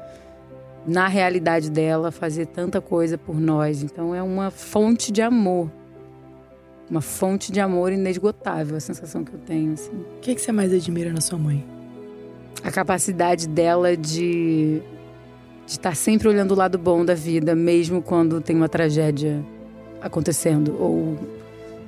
na 0.86 1.08
realidade 1.08 1.72
dela, 1.72 2.12
fazer 2.12 2.46
tanta 2.46 2.80
coisa 2.80 3.18
por 3.18 3.40
nós. 3.40 3.82
Então 3.82 4.14
é 4.14 4.22
uma 4.22 4.52
fonte 4.52 5.12
de 5.12 5.22
amor. 5.22 5.72
uma 6.90 7.02
fonte 7.02 7.52
de 7.52 7.60
amor 7.60 7.92
inesgotável, 7.92 8.78
a 8.78 8.80
sensação 8.80 9.24
que 9.24 9.34
eu 9.34 9.40
tenho. 9.40 9.74
Assim. 9.74 9.92
O 9.92 10.20
que, 10.22 10.36
que 10.36 10.42
você 10.42 10.52
mais 10.52 10.72
admira 10.72 11.12
na 11.12 11.22
sua 11.22 11.40
mãe? 11.40 11.66
A 12.64 12.70
capacidade 12.70 13.48
dela 13.48 13.98
de, 13.98 14.80
de 15.66 15.72
estar 15.72 15.96
sempre 15.96 16.28
olhando 16.28 16.52
o 16.52 16.56
lado 16.56 16.78
bom 16.78 17.04
da 17.04 17.16
vida, 17.16 17.56
mesmo 17.56 18.00
quando 18.02 18.40
tem 18.42 18.56
uma 18.56 18.70
tragédia 18.70 19.44
acontecendo 20.02 20.78
ou 20.80 21.18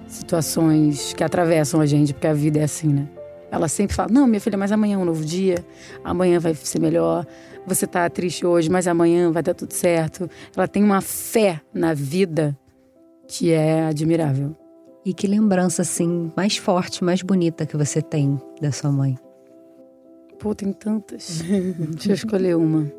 situações 0.07 1.13
que 1.13 1.23
atravessam 1.23 1.81
a 1.81 1.85
gente, 1.85 2.13
porque 2.13 2.27
a 2.27 2.33
vida 2.33 2.59
é 2.59 2.63
assim, 2.63 2.87
né? 2.87 3.07
Ela 3.51 3.67
sempre 3.67 3.95
fala: 3.95 4.09
Não, 4.11 4.27
minha 4.27 4.41
filha, 4.41 4.57
mas 4.57 4.71
amanhã 4.71 4.95
é 4.95 4.97
um 4.97 5.05
novo 5.05 5.23
dia, 5.23 5.65
amanhã 6.03 6.39
vai 6.39 6.53
ser 6.55 6.79
melhor. 6.79 7.25
Você 7.65 7.87
tá 7.87 8.07
triste 8.09 8.45
hoje, 8.45 8.69
mas 8.69 8.87
amanhã 8.87 9.31
vai 9.31 9.41
dar 9.41 9.53
tudo 9.53 9.73
certo. 9.73 10.29
Ela 10.55 10.67
tem 10.67 10.83
uma 10.83 11.01
fé 11.01 11.61
na 11.73 11.93
vida 11.93 12.57
que 13.27 13.51
é 13.51 13.85
admirável. 13.85 14.55
E 15.03 15.13
que 15.13 15.27
lembrança, 15.27 15.83
assim, 15.83 16.31
mais 16.35 16.57
forte, 16.57 17.03
mais 17.03 17.21
bonita 17.21 17.65
que 17.65 17.77
você 17.77 18.01
tem 18.01 18.39
da 18.59 18.71
sua 18.71 18.91
mãe? 18.91 19.17
Pô, 20.39 20.53
tem 20.53 20.73
tantas. 20.73 21.43
Deixa 21.95 22.09
eu 22.09 22.13
escolher 22.15 22.55
uma. 22.55 22.91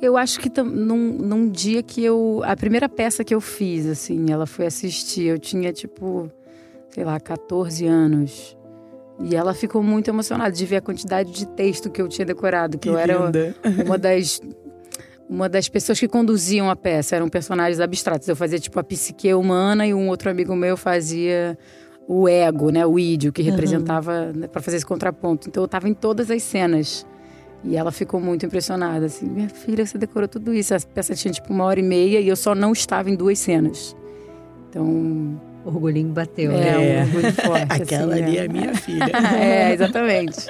Eu 0.00 0.16
acho 0.16 0.40
que 0.40 0.50
num, 0.62 1.12
num 1.12 1.48
dia 1.50 1.82
que 1.82 2.02
eu. 2.02 2.42
A 2.44 2.56
primeira 2.56 2.88
peça 2.88 3.22
que 3.22 3.34
eu 3.34 3.40
fiz, 3.40 3.86
assim, 3.86 4.30
ela 4.30 4.46
foi 4.46 4.66
assistir. 4.66 5.26
Eu 5.26 5.38
tinha, 5.38 5.72
tipo, 5.72 6.30
sei 6.88 7.04
lá, 7.04 7.20
14 7.20 7.86
anos. 7.86 8.56
E 9.22 9.36
ela 9.36 9.52
ficou 9.52 9.82
muito 9.82 10.08
emocionada 10.08 10.50
de 10.50 10.64
ver 10.64 10.76
a 10.76 10.80
quantidade 10.80 11.30
de 11.32 11.46
texto 11.46 11.90
que 11.90 12.00
eu 12.00 12.08
tinha 12.08 12.24
decorado, 12.24 12.78
que, 12.78 12.88
que 12.88 12.88
eu 12.88 12.96
era 12.96 13.30
uma 13.84 13.98
das 13.98 14.40
uma 15.28 15.48
das 15.48 15.68
pessoas 15.68 16.00
que 16.00 16.08
conduziam 16.08 16.68
a 16.68 16.74
peça, 16.74 17.14
eram 17.14 17.28
personagens 17.28 17.78
abstratos. 17.78 18.26
Eu 18.26 18.34
fazia 18.34 18.58
tipo 18.58 18.80
a 18.80 18.82
psique 18.82 19.32
humana 19.32 19.86
e 19.86 19.94
um 19.94 20.08
outro 20.08 20.28
amigo 20.28 20.56
meu 20.56 20.76
fazia 20.76 21.56
o 22.08 22.28
ego, 22.28 22.70
né, 22.70 22.84
o 22.84 22.98
ídio 22.98 23.32
que 23.32 23.40
representava 23.40 24.32
uhum. 24.34 24.40
né, 24.40 24.48
para 24.48 24.60
fazer 24.60 24.78
esse 24.78 24.86
contraponto. 24.86 25.48
Então 25.48 25.62
eu 25.62 25.66
estava 25.66 25.88
em 25.88 25.94
todas 25.94 26.28
as 26.28 26.42
cenas. 26.42 27.06
E 27.62 27.76
ela 27.76 27.92
ficou 27.92 28.18
muito 28.18 28.46
impressionada, 28.46 29.06
assim, 29.06 29.26
minha 29.26 29.48
filha, 29.48 29.84
você 29.84 29.98
decorou 29.98 30.26
tudo 30.26 30.54
isso. 30.54 30.74
A 30.74 30.80
peça 30.80 31.14
tinha 31.14 31.32
tipo 31.32 31.52
uma 31.52 31.64
hora 31.64 31.78
e 31.78 31.82
meia 31.82 32.20
e 32.20 32.28
eu 32.28 32.36
só 32.36 32.54
não 32.54 32.72
estava 32.72 33.10
em 33.10 33.14
duas 33.14 33.38
cenas. 33.38 33.94
Então, 34.68 34.86
o 35.64 35.68
orgulhinho 35.68 36.08
bateu. 36.08 36.52
É, 36.52 36.56
né? 36.56 36.78
um 36.78 37.06
orgulho 37.06 37.32
forte. 37.34 37.66
Aquela 37.68 38.14
assim, 38.14 38.22
ali 38.22 38.38
é. 38.38 38.44
é 38.44 38.48
minha 38.48 38.74
filha. 38.74 39.12
é, 39.38 39.72
exatamente. 39.74 40.46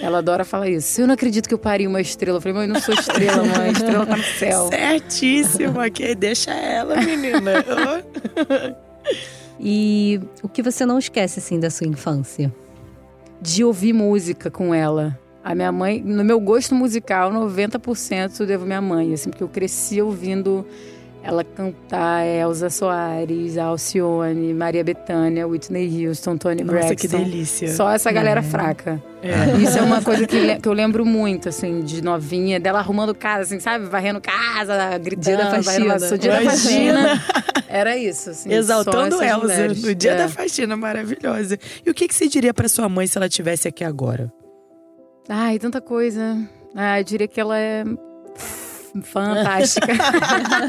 Ela 0.00 0.18
adora 0.18 0.44
falar 0.44 0.68
isso. 0.68 1.00
Eu 1.00 1.06
não 1.06 1.14
acredito 1.14 1.48
que 1.48 1.54
eu 1.54 1.58
pari 1.58 1.86
uma 1.86 2.00
estrela. 2.00 2.36
Eu 2.36 2.42
falei, 2.42 2.54
mãe, 2.54 2.66
eu 2.68 2.74
não 2.74 2.80
sou 2.80 2.94
estrela, 2.94 3.42
mãe. 3.42 3.68
A 3.68 3.72
estrela 3.72 4.06
tá 4.06 4.16
no 4.16 4.22
céu. 4.22 4.68
Certíssima, 4.70 5.88
que 5.88 6.14
deixa 6.14 6.52
ela, 6.52 6.96
menina. 6.96 7.64
e 9.58 10.20
o 10.42 10.48
que 10.48 10.62
você 10.62 10.84
não 10.84 10.98
esquece, 10.98 11.38
assim, 11.38 11.58
da 11.58 11.70
sua 11.70 11.86
infância? 11.86 12.52
De 13.40 13.64
ouvir 13.64 13.92
música 13.92 14.50
com 14.50 14.74
ela. 14.74 15.18
A 15.46 15.54
minha 15.54 15.70
mãe, 15.70 16.02
no 16.04 16.24
meu 16.24 16.40
gosto 16.40 16.74
musical, 16.74 17.30
90% 17.30 18.40
eu 18.40 18.46
devo 18.48 18.66
minha 18.66 18.80
mãe, 18.82 19.14
assim, 19.14 19.30
porque 19.30 19.44
eu 19.44 19.48
cresci 19.48 20.02
ouvindo 20.02 20.66
ela 21.22 21.44
cantar 21.44 22.26
Elza 22.26 22.68
Soares, 22.68 23.56
Alcione, 23.56 24.52
Maria 24.52 24.82
Bethânia, 24.82 25.46
Whitney 25.46 26.04
Houston, 26.04 26.36
Tony 26.36 26.64
Nossa, 26.64 26.72
Braxton. 26.72 26.96
que 26.96 27.06
delícia. 27.06 27.68
Só 27.68 27.92
essa 27.92 28.10
galera 28.10 28.40
é. 28.40 28.42
fraca. 28.42 29.00
É. 29.22 29.56
Isso 29.62 29.78
é 29.78 29.82
uma 29.82 30.02
coisa 30.02 30.26
que, 30.26 30.56
que, 30.56 30.68
eu 30.68 30.72
lembro 30.72 31.06
muito, 31.06 31.48
assim, 31.48 31.80
de 31.82 32.02
novinha, 32.02 32.58
dela 32.58 32.80
arrumando 32.80 33.14
casa, 33.14 33.42
assim, 33.42 33.60
sabe? 33.60 33.86
Varrendo 33.86 34.20
casa, 34.20 34.98
gritando, 34.98 35.24
dia 35.26 35.36
da 35.36 35.50
faxina. 35.50 35.98
Varrendo, 35.98 36.18
dia 36.18 36.32
da 36.32 36.42
faxina. 36.42 37.22
Era 37.68 37.96
isso, 37.96 38.30
assim. 38.30 38.52
Exaltando 38.52 39.22
Elza 39.22 39.68
no 39.68 39.94
dia 39.94 40.10
é. 40.10 40.16
da 40.16 40.28
faxina, 40.28 40.76
maravilhosa. 40.76 41.56
E 41.84 41.88
o 41.88 41.94
que, 41.94 42.08
que 42.08 42.14
você 42.16 42.26
diria 42.26 42.52
para 42.52 42.68
sua 42.68 42.88
mãe 42.88 43.06
se 43.06 43.16
ela 43.16 43.28
estivesse 43.28 43.68
aqui 43.68 43.84
agora? 43.84 44.32
Ai, 45.28 45.58
tanta 45.58 45.80
coisa. 45.80 46.38
Ah, 46.74 47.00
eu 47.00 47.04
diria 47.04 47.26
que 47.26 47.40
ela 47.40 47.58
é 47.58 47.84
fantástica. 49.02 49.92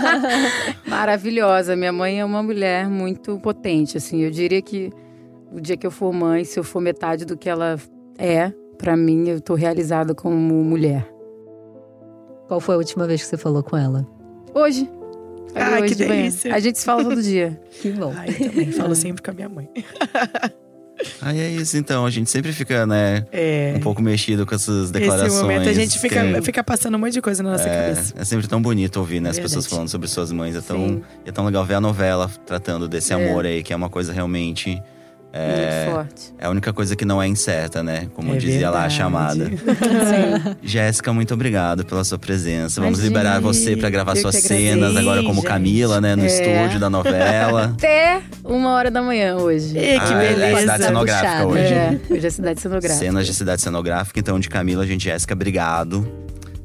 Maravilhosa. 0.88 1.76
Minha 1.76 1.91
mãe 1.91 2.20
é 2.20 2.26
uma 2.26 2.41
mulher 2.41 2.88
muito 2.88 3.39
potente, 3.39 3.98
assim. 3.98 4.22
Eu 4.22 4.32
diria 4.32 4.62
que 4.62 4.91
o 5.52 5.62
dia 5.62 5.78
que 5.78 5.86
eu 5.86 5.91
for 5.91 6.13
mãe, 6.13 6.43
se 6.43 6.60
eu 6.60 6.63
for 6.63 6.82
metade 6.82 7.26
do 7.26 7.38
que 7.38 7.50
ela 7.50 7.78
é, 8.17 8.52
para 8.78 8.96
mim, 8.96 9.30
eu 9.30 9.39
tô 9.41 9.54
realizada 9.54 10.13
como 10.13 10.36
mulher. 10.36 11.08
Qual 12.48 12.60
foi 12.60 12.76
a 12.76 12.78
última 12.78 13.06
vez 13.06 13.22
que 13.22 13.28
você 13.28 13.38
falou 13.38 13.62
com 13.62 13.78
ela? 13.78 14.08
Hoje. 14.54 14.89
Ah, 15.56 15.80
hoje 15.82 15.96
que 15.96 15.96
delícia. 15.96 16.54
A 16.54 16.60
gente 16.60 16.80
se 16.80 16.86
fala 16.86 17.04
todo 17.04 17.22
dia. 17.22 17.60
que 17.82 17.91
bom. 17.91 18.13
Ai, 18.15 18.34
também 18.34 18.72
falo 18.72 18.96
sempre 18.96 19.22
com 19.22 19.32
a 19.32 19.34
minha 19.34 19.50
mãe. 19.50 19.70
Aí 21.22 21.40
é 21.40 21.50
isso, 21.50 21.78
então. 21.78 22.06
A 22.06 22.10
gente 22.10 22.30
sempre 22.30 22.52
fica, 22.52 22.86
né, 22.86 23.26
é. 23.32 23.74
um 23.76 23.80
pouco 23.80 24.02
mexido 24.02 24.46
com 24.46 24.56
essas 24.56 24.92
declarações. 24.92 25.34
Esse 25.34 25.42
momento 25.42 25.70
a 25.70 25.74
gente 25.74 26.00
fica, 26.00 26.42
fica 26.42 26.64
passando 26.64 26.96
um 26.96 27.00
monte 27.00 27.14
de 27.14 27.22
coisa 27.22 27.44
na 27.44 27.52
nossa 27.52 27.68
é, 27.68 27.94
cabeça. 27.94 28.14
É 28.18 28.26
sempre 28.26 28.48
tão 28.48 28.62
bonito 28.62 28.98
ouvir, 28.98 29.20
né, 29.20 29.30
as 29.30 29.40
pessoas 29.40 29.66
falando 29.66 29.90
sobre 29.90 30.08
suas 30.08 30.32
mães. 30.32 30.56
É 30.56 30.62
tão, 30.62 31.02
é 31.26 31.32
tão 31.32 31.46
legal 31.46 31.66
ver 31.66 31.76
a 31.76 31.82
novela 31.82 32.30
tratando 32.46 32.88
desse 32.88 33.14
é. 33.14 33.16
amor 33.16 33.46
aí, 33.46 33.64
que 33.64 33.74
é 33.74 33.76
uma 33.76 33.90
coisa 33.90 34.12
realmente 34.12 34.82
é, 35.34 35.86
Muito 35.86 35.96
forte. 35.96 36.34
É 36.40 36.46
a 36.46 36.50
única 36.50 36.74
coisa 36.74 36.96
que 36.96 37.06
não 37.06 37.22
é 37.22 37.28
incerta, 37.28 37.84
né? 37.84 38.08
Como 38.13 38.34
é 38.34 38.38
dizia 38.38 38.54
verdade. 38.54 38.76
lá 38.76 38.86
a 38.86 38.90
chamada. 38.90 39.52
Jéssica, 40.63 41.12
muito 41.13 41.34
obrigado 41.34 41.86
pela 41.86 42.04
sua 42.04 42.18
presença. 42.18 42.80
Vamos 42.82 43.00
Imagina, 43.00 43.20
liberar 43.20 43.42
você 43.42 43.76
para 43.76 43.90
gravar 43.90 44.16
suas 44.16 44.36
cenas 44.36 44.96
agora 44.96 45.22
como 45.22 45.36
gente. 45.36 45.48
Camila, 45.48 46.02
né? 46.02 46.16
No 46.16 46.24
é. 46.24 46.28
estúdio 46.28 46.80
da 46.80 46.90
novela. 46.90 47.76
Até 47.78 48.22
uma 48.44 48.72
hora 48.72 48.90
da 48.90 49.02
manhã 49.02 49.36
hoje. 49.36 49.78
E, 49.78 50.00
que 50.00 50.13
ah, 50.13 50.18
beleza. 50.18 50.46
É 50.46 50.60
cidade 50.60 50.84
cenográfica 50.84 51.46
hoje. 51.46 51.74
É, 51.74 52.00
hoje 52.10 52.28
é 52.28 52.30
cidade 52.30 52.62
cenográfica. 52.62 53.00
Cenas 53.00 53.28
de 53.28 53.34
cidade 53.34 53.62
cenográfica. 53.62 54.20
Então, 54.20 54.40
de 54.40 54.50
Camila, 54.50 54.88
gente, 54.88 55.04
Jéssica, 55.04 55.34
obrigado 55.34 56.08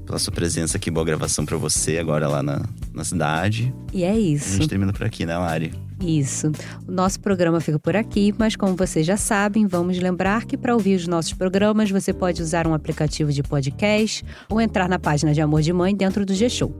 pela 0.06 0.18
sua 0.18 0.32
presença 0.32 0.76
aqui. 0.76 0.90
Boa 0.90 1.04
gravação 1.04 1.44
para 1.44 1.56
você 1.56 1.98
agora 1.98 2.28
lá 2.28 2.42
na, 2.42 2.62
na 2.94 3.04
cidade. 3.04 3.74
E 3.92 4.04
é 4.04 4.16
isso. 4.16 4.54
A 4.54 4.56
gente 4.58 4.68
termina 4.68 4.92
por 4.92 5.04
aqui, 5.04 5.26
né, 5.26 5.36
Lari? 5.36 5.72
Isso. 6.04 6.50
O 6.86 6.90
nosso 6.90 7.20
programa 7.20 7.60
fica 7.60 7.78
por 7.78 7.94
aqui, 7.94 8.34
mas 8.36 8.56
como 8.56 8.74
vocês 8.74 9.06
já 9.06 9.16
sabem, 9.16 9.66
vamos 9.66 9.98
lembrar 9.98 10.44
que 10.44 10.56
para 10.56 10.74
ouvir 10.74 10.96
os 10.96 11.06
nossos 11.06 11.32
programas 11.32 11.90
você 11.90 12.12
pode 12.12 12.42
usar 12.42 12.66
um 12.66 12.74
aplicativo 12.74 13.32
de 13.32 13.42
podcast 13.42 14.24
ou 14.50 14.60
entrar 14.60 14.88
na 14.88 14.98
página 14.98 15.32
de 15.32 15.40
Amor 15.40 15.62
de 15.62 15.72
Mãe 15.72 15.94
dentro 15.94 16.26
do 16.26 16.34
G-Show. 16.34 16.74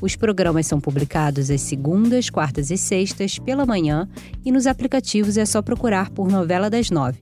Os 0.00 0.14
programas 0.14 0.66
são 0.66 0.80
publicados 0.80 1.50
às 1.50 1.60
segundas, 1.60 2.30
quartas 2.30 2.70
e 2.70 2.78
sextas 2.78 3.38
pela 3.38 3.66
manhã 3.66 4.08
e 4.44 4.52
nos 4.52 4.66
aplicativos 4.66 5.36
é 5.36 5.44
só 5.44 5.60
procurar 5.60 6.10
por 6.10 6.30
Novela 6.30 6.70
das 6.70 6.88
Nove. 6.88 7.20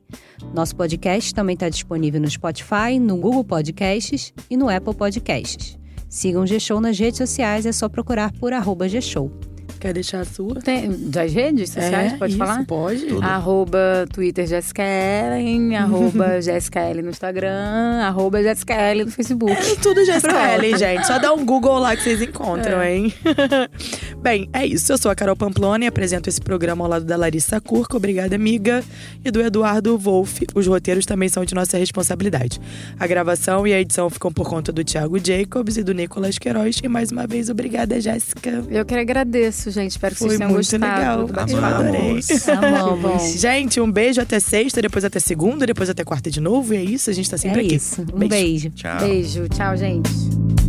Nosso 0.53 0.77
podcast 0.77 1.35
também 1.35 1.55
está 1.55 1.71
disponível 1.71 2.21
no 2.21 2.29
Spotify, 2.29 2.99
no 3.01 3.17
Google 3.17 3.45
Podcasts 3.45 4.35
e 4.51 4.57
no 4.59 4.69
Apple 4.69 4.95
Podcasts. 4.95 5.79
Sigam 6.09 6.43
o 6.43 6.47
G-Show 6.47 6.81
nas 6.81 6.99
redes 6.99 7.19
sociais, 7.19 7.65
é 7.65 7.73
só 7.73 7.89
procurar 7.89 8.31
por 8.33 8.53
G-Show. 8.89 9.56
Quer 9.87 9.93
deixar 9.93 10.23
a 10.23 10.25
sua? 10.25 10.57
Tem, 10.57 10.91
das 10.91 11.33
redes 11.33 11.71
sociais, 11.71 12.15
é, 12.15 12.17
pode 12.17 12.33
isso, 12.33 12.39
falar? 12.39 12.67
Pode. 12.67 13.07
Tudo. 13.07 13.23
Arroba 13.23 14.05
Twitter 14.13 14.45
Jessica 14.45 14.83
Ellen, 14.83 15.77
arroba 15.79 16.43
Jessica 16.43 16.91
Ellen 16.91 17.05
no 17.05 17.11
Instagram, 17.11 18.01
arroba 18.03 18.43
Jessica 18.43 18.75
Ellen 18.75 19.05
no 19.05 19.13
Facebook. 19.13 19.53
É 19.53 19.77
tudo 19.81 20.05
Jessica 20.05 20.55
Ellen, 20.55 20.77
gente. 20.77 21.07
Só 21.07 21.21
dá 21.21 21.33
um 21.33 21.47
Google 21.47 21.79
lá 21.79 21.95
que 21.95 22.03
vocês 22.03 22.21
encontram, 22.21 22.81
é. 22.81 22.97
hein? 22.97 23.15
Bem, 24.21 24.49
é 24.53 24.67
isso. 24.67 24.93
Eu 24.93 24.99
sou 24.99 25.09
a 25.09 25.15
Carol 25.15 25.37
Pamplona 25.37 25.85
e 25.85 25.87
apresento 25.87 26.29
esse 26.29 26.41
programa 26.41 26.85
ao 26.85 26.91
lado 26.91 27.05
da 27.05 27.17
Larissa 27.17 27.61
Curca. 27.61 27.97
Obrigada, 27.97 28.35
amiga. 28.35 28.83
E 29.25 29.31
do 29.31 29.41
Eduardo 29.41 29.97
Wolff. 29.97 30.49
Os 30.53 30.67
roteiros 30.67 31.07
também 31.07 31.29
são 31.29 31.45
de 31.45 31.55
nossa 31.55 31.79
responsabilidade. 31.79 32.61
A 32.99 33.07
gravação 33.07 33.65
e 33.69 33.73
a 33.73 33.81
edição 33.81 34.11
ficam 34.11 34.33
por 34.33 34.49
conta 34.49 34.73
do 34.73 34.83
Thiago 34.83 35.17
Jacobs 35.25 35.77
e 35.77 35.85
do 35.85 35.95
Nicolas 35.95 36.39
Queiroz. 36.39 36.81
E 36.83 36.89
mais 36.89 37.13
uma 37.13 37.25
vez, 37.25 37.49
obrigada, 37.49 38.01
Jéssica. 38.01 38.65
Eu 38.69 38.85
que 38.85 38.97
agradeço, 38.97 39.76
gente. 39.81 39.93
Espero 39.93 40.15
que 40.15 40.19
Foi 40.19 40.29
vocês 40.29 40.39
tenham 40.39 40.53
muito 40.53 40.71
gostado. 40.71 41.27
legal. 41.27 41.65
Adorei. 41.65 42.21
Amamos. 42.57 43.23
Gente, 43.41 43.81
um 43.81 43.91
beijo 43.91 44.21
até 44.21 44.41
sexta, 44.41 44.83
depois 44.83 45.05
até 45.05 45.21
segunda, 45.21 45.67
depois 45.67 45.89
até 45.89 46.05
quarta 46.05 46.31
de 46.31 46.41
novo. 46.41 46.75
E 46.75 46.77
é 46.77 46.83
isso, 46.83 47.11
a 47.11 47.13
gente 47.13 47.31
tá 47.31 47.39
sempre 47.39 47.63
é 47.63 47.65
aqui. 47.67 47.75
Isso. 47.77 48.03
Um 48.03 48.19
beijo. 48.19 48.29
beijo. 48.29 48.71
Tchau. 48.71 48.99
Beijo. 48.99 49.49
Tchau, 49.49 49.77
gente. 49.77 50.66